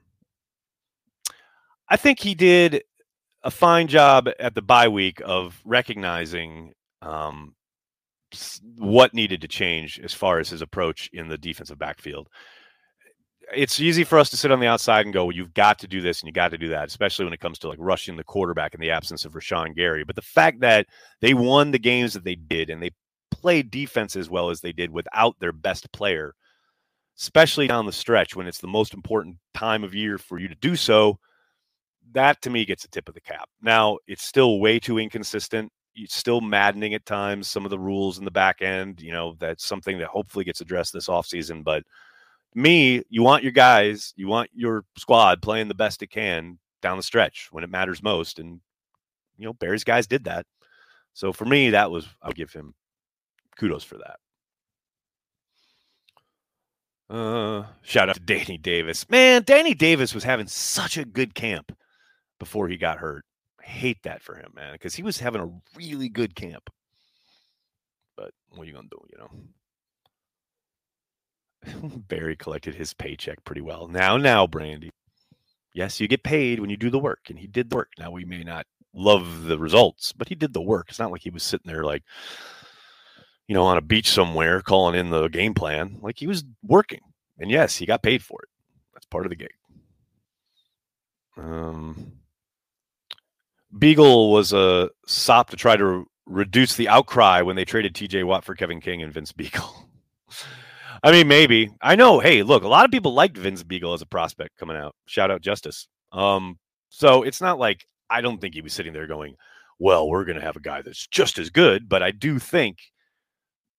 I 1.90 1.98
think 1.98 2.20
he 2.20 2.36
did 2.36 2.84
a 3.44 3.52
fine 3.52 3.88
job 3.88 4.30
at 4.40 4.56
the 4.56 4.62
bye 4.62 4.88
week 4.88 5.22
of 5.24 5.60
recognizing 5.66 6.74
um, 7.02 7.56
what 8.78 9.14
needed 9.14 9.42
to 9.42 9.48
change 9.48 10.00
as 10.00 10.14
far 10.14 10.40
as 10.40 10.50
his 10.50 10.62
approach 10.62 11.10
in 11.14 11.28
the 11.28 11.38
defensive 11.38 11.78
backfield 11.78 12.30
it's 13.54 13.80
easy 13.80 14.04
for 14.04 14.18
us 14.18 14.30
to 14.30 14.38
sit 14.38 14.52
on 14.52 14.60
the 14.60 14.68
outside 14.68 15.06
and 15.06 15.14
go, 15.14 15.26
well, 15.26 15.36
you've 15.36 15.54
got 15.54 15.80
to 15.80 15.88
do 15.88 16.02
this 16.02 16.22
and 16.22 16.28
you 16.28 16.34
got 16.34 16.50
to 16.50 16.58
do 16.58 16.70
that, 16.70 16.88
especially 16.88 17.26
when 17.26 17.34
it 17.34 17.40
comes 17.40 17.60
to 17.60 17.68
like 17.68 17.78
rushing 17.80 18.16
the 18.16 18.24
quarterback 18.24 18.74
in 18.74 18.80
the 18.80 18.92
absence 18.92 19.26
of 19.26 19.34
Rashan 19.34 19.76
Gary. 19.76 20.04
But 20.04 20.16
the 20.16 20.22
fact 20.22 20.62
that 20.62 20.88
they 21.22 21.34
won 21.34 21.72
the 21.72 21.80
games 21.80 22.14
that 22.14 22.24
they 22.24 22.36
did 22.36 22.70
and 22.70 22.82
they 22.82 22.92
played 23.42 23.70
defense 23.70 24.16
as 24.16 24.30
well 24.30 24.50
as 24.50 24.62
they 24.62 24.72
did 24.72 24.90
without 24.92 25.40
their 25.40 25.52
best 25.52 25.92
player, 25.92 26.34
especially 27.20 27.68
down 27.68 27.86
the 27.86 27.92
stretch 27.92 28.36
when 28.36 28.48
it's 28.48 28.62
the 28.62 28.68
most 28.68 28.94
important 28.94 29.38
time 29.54 29.84
of 29.84 29.94
year 29.94 30.18
for 30.18 30.40
you 30.40 30.48
to 30.48 30.56
do 30.56 30.76
so, 30.76 31.20
that 32.14 32.42
to 32.42 32.50
me 32.50 32.66
gets 32.66 32.86
a 32.86 32.90
tip 32.90 33.10
of 33.10 33.14
the 33.14 33.22
cap. 33.22 33.50
Now, 33.62 33.98
it's 34.08 34.24
still 34.24 34.60
way 34.60 34.80
too 34.80 34.98
inconsistent. 34.98 35.72
It's 35.96 36.16
still 36.16 36.42
maddening 36.42 36.94
at 36.94 37.06
times, 37.06 37.48
some 37.48 37.66
of 37.66 37.72
the 37.72 37.80
rules 37.80 38.20
in 38.20 38.26
the 38.26 38.32
back 38.32 38.62
end. 38.62 39.02
You 39.02 39.12
know, 39.12 39.36
that's 39.40 39.66
something 39.66 39.98
that 40.00 40.08
hopefully 40.08 40.46
gets 40.46 40.62
addressed 40.62 40.94
this 40.94 41.08
offseason. 41.08 41.64
But 41.64 41.84
me, 42.54 43.04
you 43.10 43.22
want 43.22 43.44
your 43.44 43.52
guys, 43.52 44.14
you 44.16 44.28
want 44.28 44.50
your 44.54 44.86
squad 44.98 45.42
playing 45.42 45.68
the 45.68 45.74
best 45.74 46.02
it 46.02 46.08
can 46.08 46.58
down 46.82 46.98
the 46.98 47.04
stretch 47.04 47.50
when 47.52 47.64
it 47.64 47.70
matters 47.70 48.04
most. 48.04 48.40
And, 48.40 48.62
you 49.38 49.46
know, 49.46 49.54
Barry's 49.54 49.84
guys 49.84 50.08
did 50.08 50.24
that. 50.26 50.46
So 51.14 51.32
for 51.34 51.46
me, 51.46 51.72
that 51.72 51.92
was, 51.92 52.08
I'll 52.22 52.32
give 52.32 52.52
him 52.52 52.74
kudos 53.58 53.84
for 53.84 53.98
that. 53.98 54.20
Uh, 57.10 57.66
shout 57.84 58.10
out 58.10 58.16
to 58.16 58.22
Danny 58.26 58.58
Davis. 58.58 59.10
Man, 59.10 59.44
Danny 59.44 59.74
Davis 59.74 60.14
was 60.14 60.24
having 60.24 60.48
such 60.48 60.98
a 60.98 61.06
good 61.06 61.36
camp 61.36 61.76
before 62.40 62.68
he 62.68 62.78
got 62.78 62.98
hurt. 62.98 63.26
Hate 63.62 64.04
that 64.04 64.22
for 64.22 64.36
him, 64.36 64.52
man, 64.56 64.74
because 64.74 64.96
he 64.96 65.04
was 65.04 65.20
having 65.20 65.42
a 65.42 65.78
really 65.78 66.10
good 66.10 66.36
camp. 66.36 66.70
But 68.16 68.32
what 68.50 68.64
are 68.64 68.66
you 68.66 68.74
to 68.74 68.82
do, 68.84 69.00
you 69.12 69.18
know? 69.18 69.30
Barry 72.08 72.36
collected 72.36 72.76
his 72.76 72.94
paycheck 72.94 73.44
pretty 73.44 73.62
well. 73.62 73.88
Now, 73.88 74.18
now, 74.18 74.46
Brandy. 74.48 74.92
Yes, 75.74 76.00
you 76.00 76.08
get 76.08 76.24
paid 76.24 76.60
when 76.60 76.70
you 76.70 76.78
do 76.78 76.90
the 76.90 77.00
work, 77.00 77.28
and 77.30 77.38
he 77.38 77.48
did 77.48 77.70
the 77.70 77.76
work. 77.76 77.90
Now, 77.98 78.12
we 78.12 78.24
may 78.24 78.44
not 78.44 78.66
love 78.94 79.44
the 79.44 79.60
results, 79.60 80.14
but 80.14 80.30
he 80.30 80.36
did 80.36 80.54
the 80.54 80.62
work. 80.62 80.88
It's 80.90 81.00
not 81.00 81.12
like 81.12 81.22
he 81.22 81.30
was 81.30 81.44
sitting 81.44 81.70
there 81.70 81.84
like, 81.84 82.04
you 83.48 83.56
know, 83.56 83.64
on 83.64 83.78
a 83.78 83.82
beach 83.82 84.10
somewhere 84.10 84.62
calling 84.62 84.96
in 85.00 85.10
the 85.10 85.28
game 85.28 85.54
plan. 85.54 86.00
Like 86.02 86.20
he 86.20 86.28
was 86.28 86.44
working. 86.64 87.02
And 87.38 87.52
yes, 87.52 87.76
he 87.76 87.86
got 87.86 88.02
paid 88.02 88.24
for 88.24 88.40
it. 88.44 88.50
That's 88.94 89.06
part 89.06 89.26
of 89.26 89.30
the 89.30 89.36
gig. 89.36 89.52
Um, 91.38 92.14
Biegel 93.78 94.32
was 94.32 94.54
a 94.54 94.90
sop 95.06 95.50
to 95.50 95.58
try 95.58 95.76
to 95.76 96.08
reduce 96.26 96.76
the 96.76 96.88
outcry 96.88 97.42
when 97.42 97.56
they 97.56 97.66
traded 97.66 97.94
TJ 97.94 98.24
Watt 98.26 98.46
for 98.46 98.56
Kevin 98.56 98.82
King 98.82 99.04
and 99.04 99.14
Vince 99.14 99.32
Biegel. 99.32 99.70
I 101.04 101.12
mean, 101.12 101.28
maybe. 101.28 101.72
I 101.82 101.96
know. 101.96 102.20
Hey, 102.20 102.42
look, 102.42 102.64
a 102.64 102.68
lot 102.68 102.86
of 102.86 102.92
people 102.92 103.14
liked 103.14 103.38
Vince 103.38 103.64
Biegel 103.64 103.94
as 103.94 104.02
a 104.02 104.08
prospect 104.08 104.58
coming 104.58 104.78
out. 104.78 104.96
Shout 105.06 105.30
out 105.30 105.42
Justice. 105.42 105.88
Um, 106.12 106.58
so 106.90 107.24
it's 107.24 107.42
not 107.42 107.60
like 107.60 107.86
I 108.10 108.22
don't 108.22 108.40
think 108.40 108.56
he 108.56 108.62
was 108.62 108.74
sitting 108.74 108.94
there 108.94 109.06
going, 109.08 109.36
"Well, 109.78 110.10
we're 110.10 110.26
going 110.26 110.38
to 110.38 110.46
have 110.46 110.56
a 110.56 110.62
guy 110.62 110.82
that's 110.82 111.06
just 111.08 111.38
as 111.38 111.50
good." 111.50 111.90
But 111.90 112.02
I 112.02 112.12
do 112.12 112.40
think, 112.40 112.80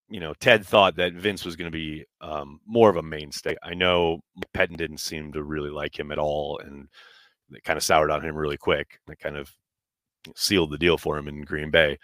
you 0.09 0.21
know, 0.21 0.35
Ted 0.35 0.65
thought 0.65 0.97
that 0.97 1.15
Vince 1.15 1.45
was 1.45 1.57
going 1.57 1.71
to 1.71 1.77
be 1.77 2.05
um, 2.21 2.61
more 2.67 2.89
of 2.89 2.97
a 2.97 3.03
mainstay. 3.03 3.57
I 3.63 3.75
know 3.75 4.21
Pettine 4.55 4.77
didn't 4.77 5.01
seem 5.01 5.33
to 5.33 5.43
really 5.43 5.71
like 5.71 5.99
him 5.99 6.13
at 6.13 6.19
all, 6.19 6.61
and 6.65 6.89
it 7.51 7.65
kind 7.65 7.77
of 7.77 7.83
soured 7.83 8.11
on 8.11 8.23
him 8.23 8.37
really 8.37 8.57
quick. 8.57 9.01
It 9.09 9.19
kind 9.19 9.37
of 9.37 9.53
sealed 10.35 10.71
the 10.71 10.79
deal 10.79 10.99
for 10.99 11.19
him 11.19 11.29
in 11.29 11.43
Green 11.43 11.71
Bay. 11.71 11.99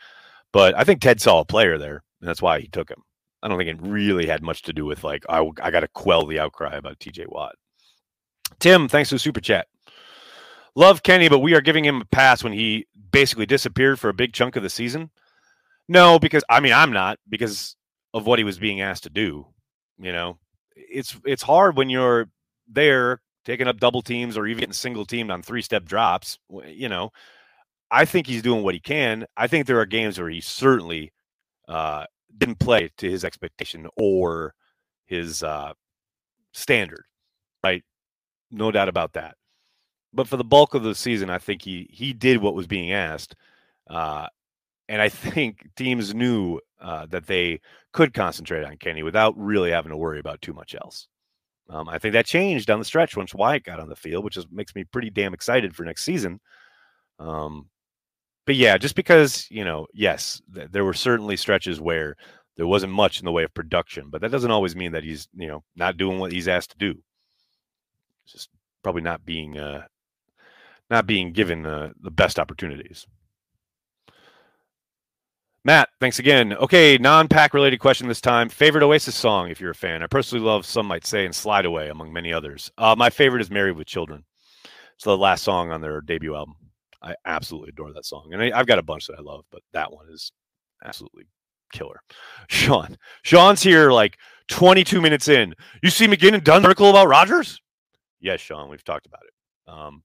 But 0.52 0.76
I 0.76 0.84
think 0.84 1.00
Ted 1.00 1.20
saw 1.20 1.40
a 1.40 1.44
player 1.44 1.78
there, 1.78 2.02
and 2.20 2.28
that's 2.28 2.42
why 2.42 2.60
he 2.60 2.68
took 2.68 2.90
him. 2.90 3.02
I 3.42 3.48
don't 3.48 3.58
think 3.58 3.70
it 3.70 3.86
really 3.86 4.26
had 4.26 4.42
much 4.42 4.62
to 4.62 4.72
do 4.72 4.84
with 4.84 5.02
like 5.02 5.24
I, 5.28 5.44
I 5.62 5.70
got 5.70 5.80
to 5.80 5.88
quell 5.88 6.26
the 6.26 6.38
outcry 6.38 6.76
about 6.76 6.98
TJ 6.98 7.26
Watt. 7.28 7.54
Tim, 8.58 8.88
thanks 8.88 9.08
for 9.08 9.16
the 9.16 9.20
super 9.20 9.40
chat. 9.40 9.66
Love 10.74 11.02
Kenny, 11.02 11.28
but 11.28 11.40
we 11.40 11.54
are 11.54 11.60
giving 11.60 11.84
him 11.84 12.00
a 12.00 12.04
pass 12.06 12.42
when 12.42 12.52
he 12.52 12.86
basically 13.10 13.46
disappeared 13.46 13.98
for 13.98 14.08
a 14.08 14.14
big 14.14 14.32
chunk 14.32 14.56
of 14.56 14.62
the 14.62 14.70
season. 14.70 15.10
No, 15.88 16.18
because 16.18 16.44
I 16.48 16.60
mean 16.60 16.72
I'm 16.72 16.92
not 16.92 17.18
because 17.28 17.76
of 18.14 18.26
what 18.26 18.38
he 18.38 18.44
was 18.44 18.58
being 18.58 18.80
asked 18.80 19.04
to 19.04 19.10
do. 19.10 19.46
You 19.98 20.12
know, 20.12 20.38
it's 20.76 21.16
it's 21.24 21.42
hard 21.42 21.76
when 21.76 21.90
you're 21.90 22.28
there 22.68 23.20
taking 23.44 23.66
up 23.66 23.80
double 23.80 24.02
teams 24.02 24.36
or 24.36 24.46
even 24.46 24.60
getting 24.60 24.72
single 24.72 25.04
teamed 25.04 25.30
on 25.30 25.42
three 25.42 25.62
step 25.62 25.84
drops. 25.84 26.38
You 26.66 26.88
know, 26.88 27.10
I 27.90 28.04
think 28.04 28.26
he's 28.26 28.42
doing 28.42 28.62
what 28.62 28.74
he 28.74 28.80
can. 28.80 29.26
I 29.36 29.46
think 29.46 29.66
there 29.66 29.80
are 29.80 29.86
games 29.86 30.18
where 30.18 30.30
he 30.30 30.40
certainly 30.40 31.12
uh, 31.68 32.06
didn't 32.38 32.58
play 32.58 32.90
to 32.98 33.10
his 33.10 33.24
expectation 33.24 33.86
or 33.96 34.54
his 35.06 35.42
uh, 35.42 35.72
standard, 36.52 37.04
right? 37.62 37.82
No 38.50 38.70
doubt 38.70 38.88
about 38.88 39.12
that. 39.14 39.36
But 40.12 40.28
for 40.28 40.36
the 40.36 40.44
bulk 40.44 40.74
of 40.74 40.82
the 40.82 40.94
season, 40.94 41.30
I 41.30 41.38
think 41.38 41.62
he 41.62 41.88
he 41.90 42.12
did 42.12 42.38
what 42.42 42.54
was 42.54 42.66
being 42.66 42.92
asked, 42.92 43.34
uh, 43.88 44.26
and 44.88 45.00
I 45.00 45.08
think 45.08 45.68
teams 45.76 46.14
knew 46.14 46.60
uh, 46.80 47.06
that 47.06 47.26
they 47.26 47.60
could 47.92 48.14
concentrate 48.14 48.64
on 48.64 48.76
Kenny 48.76 49.02
without 49.02 49.36
really 49.36 49.70
having 49.70 49.90
to 49.90 49.96
worry 49.96 50.18
about 50.18 50.42
too 50.42 50.52
much 50.52 50.74
else. 50.74 51.08
Um, 51.68 51.88
I 51.88 51.98
think 51.98 52.12
that 52.12 52.26
changed 52.26 52.66
down 52.66 52.78
the 52.78 52.84
stretch 52.84 53.16
once 53.16 53.34
Wyatt 53.34 53.64
got 53.64 53.80
on 53.80 53.88
the 53.88 53.96
field, 53.96 54.24
which 54.24 54.36
is, 54.36 54.46
makes 54.50 54.74
me 54.74 54.84
pretty 54.84 55.10
damn 55.10 55.32
excited 55.32 55.74
for 55.74 55.84
next 55.84 56.04
season. 56.04 56.40
Um, 57.18 57.68
but 58.44 58.56
yeah, 58.56 58.76
just 58.76 58.96
because 58.96 59.46
you 59.50 59.64
know, 59.64 59.86
yes, 59.94 60.42
th- 60.54 60.70
there 60.70 60.84
were 60.84 60.94
certainly 60.94 61.36
stretches 61.36 61.80
where 61.80 62.16
there 62.56 62.66
wasn't 62.66 62.92
much 62.92 63.20
in 63.20 63.24
the 63.24 63.32
way 63.32 63.44
of 63.44 63.54
production, 63.54 64.10
but 64.10 64.20
that 64.20 64.30
doesn't 64.30 64.50
always 64.50 64.76
mean 64.76 64.92
that 64.92 65.04
he's 65.04 65.28
you 65.34 65.46
know 65.46 65.62
not 65.76 65.96
doing 65.96 66.18
what 66.18 66.32
he's 66.32 66.48
asked 66.48 66.72
to 66.72 66.78
do. 66.78 67.00
It's 68.24 68.32
just 68.32 68.48
probably 68.82 69.02
not 69.02 69.24
being 69.24 69.56
uh, 69.58 69.86
not 70.90 71.06
being 71.06 71.32
given 71.32 71.64
uh, 71.64 71.92
the 72.00 72.10
best 72.10 72.38
opportunities. 72.38 73.06
Matt, 75.64 75.90
thanks 76.00 76.18
again. 76.18 76.54
Okay, 76.54 76.98
non-pack 76.98 77.54
related 77.54 77.78
question 77.78 78.08
this 78.08 78.20
time. 78.20 78.48
Favorite 78.48 78.82
Oasis 78.82 79.14
song, 79.14 79.48
if 79.48 79.60
you're 79.60 79.70
a 79.70 79.74
fan. 79.74 80.02
I 80.02 80.08
personally 80.08 80.44
love 80.44 80.66
some 80.66 80.86
might 80.86 81.06
say 81.06 81.24
and 81.24 81.34
Slide 81.34 81.64
Away, 81.64 81.88
among 81.88 82.12
many 82.12 82.32
others. 82.32 82.72
Uh, 82.76 82.96
my 82.98 83.10
favorite 83.10 83.42
is 83.42 83.50
Married 83.50 83.76
with 83.76 83.86
Children. 83.86 84.24
It's 84.96 85.04
the 85.04 85.16
last 85.16 85.44
song 85.44 85.70
on 85.70 85.80
their 85.80 86.00
debut 86.00 86.34
album. 86.34 86.56
I 87.00 87.14
absolutely 87.26 87.70
adore 87.70 87.92
that 87.92 88.06
song. 88.06 88.30
And 88.32 88.42
I, 88.42 88.56
have 88.56 88.66
got 88.66 88.80
a 88.80 88.82
bunch 88.82 89.06
that 89.06 89.18
I 89.18 89.22
love, 89.22 89.44
but 89.52 89.62
that 89.72 89.92
one 89.92 90.06
is 90.10 90.32
absolutely 90.84 91.26
killer. 91.72 92.00
Sean. 92.48 92.96
Sean's 93.22 93.62
here 93.62 93.92
like 93.92 94.18
22 94.48 95.00
minutes 95.00 95.28
in. 95.28 95.54
You 95.82 95.90
see 95.90 96.06
McGinn 96.06 96.34
and 96.34 96.44
Dunne 96.44 96.64
article 96.64 96.90
about 96.90 97.08
Rodgers? 97.08 97.60
Yes, 98.20 98.40
Sean, 98.40 98.68
we've 98.68 98.84
talked 98.84 99.06
about 99.06 99.22
it. 99.24 99.70
Um, 99.70 100.02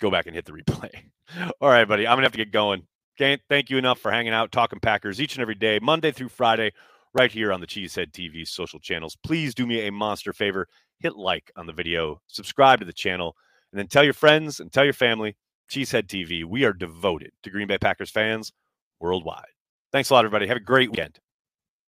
go 0.00 0.10
back 0.10 0.26
and 0.26 0.34
hit 0.34 0.44
the 0.44 0.52
replay. 0.52 0.90
All 1.60 1.68
right, 1.68 1.86
buddy. 1.86 2.06
I'm 2.06 2.16
gonna 2.16 2.26
have 2.26 2.32
to 2.32 2.38
get 2.38 2.52
going. 2.52 2.86
Can't 3.16 3.40
thank 3.48 3.70
you 3.70 3.78
enough 3.78 4.00
for 4.00 4.10
hanging 4.10 4.32
out, 4.32 4.50
talking 4.50 4.80
Packers 4.80 5.20
each 5.20 5.36
and 5.36 5.42
every 5.42 5.54
day, 5.54 5.78
Monday 5.80 6.10
through 6.10 6.30
Friday, 6.30 6.72
right 7.14 7.30
here 7.30 7.52
on 7.52 7.60
the 7.60 7.66
Cheesehead 7.66 8.10
TV 8.10 8.46
social 8.46 8.80
channels. 8.80 9.16
Please 9.22 9.54
do 9.54 9.66
me 9.66 9.86
a 9.86 9.92
monster 9.92 10.32
favor. 10.32 10.66
Hit 10.98 11.14
like 11.14 11.52
on 11.56 11.66
the 11.66 11.72
video, 11.72 12.20
subscribe 12.26 12.80
to 12.80 12.84
the 12.84 12.92
channel, 12.92 13.36
and 13.72 13.78
then 13.78 13.86
tell 13.86 14.02
your 14.02 14.14
friends 14.14 14.58
and 14.58 14.72
tell 14.72 14.84
your 14.84 14.92
family 14.92 15.36
Cheesehead 15.70 16.06
TV, 16.06 16.44
we 16.44 16.64
are 16.64 16.72
devoted 16.72 17.30
to 17.42 17.50
Green 17.50 17.68
Bay 17.68 17.78
Packers 17.78 18.10
fans 18.10 18.52
worldwide. 19.00 19.44
Thanks 19.92 20.10
a 20.10 20.14
lot, 20.14 20.24
everybody. 20.24 20.46
Have 20.48 20.56
a 20.56 20.60
great 20.60 20.90
weekend. 20.90 21.18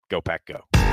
Go, 0.10 0.22
Pack, 0.22 0.46
go. 0.46 0.85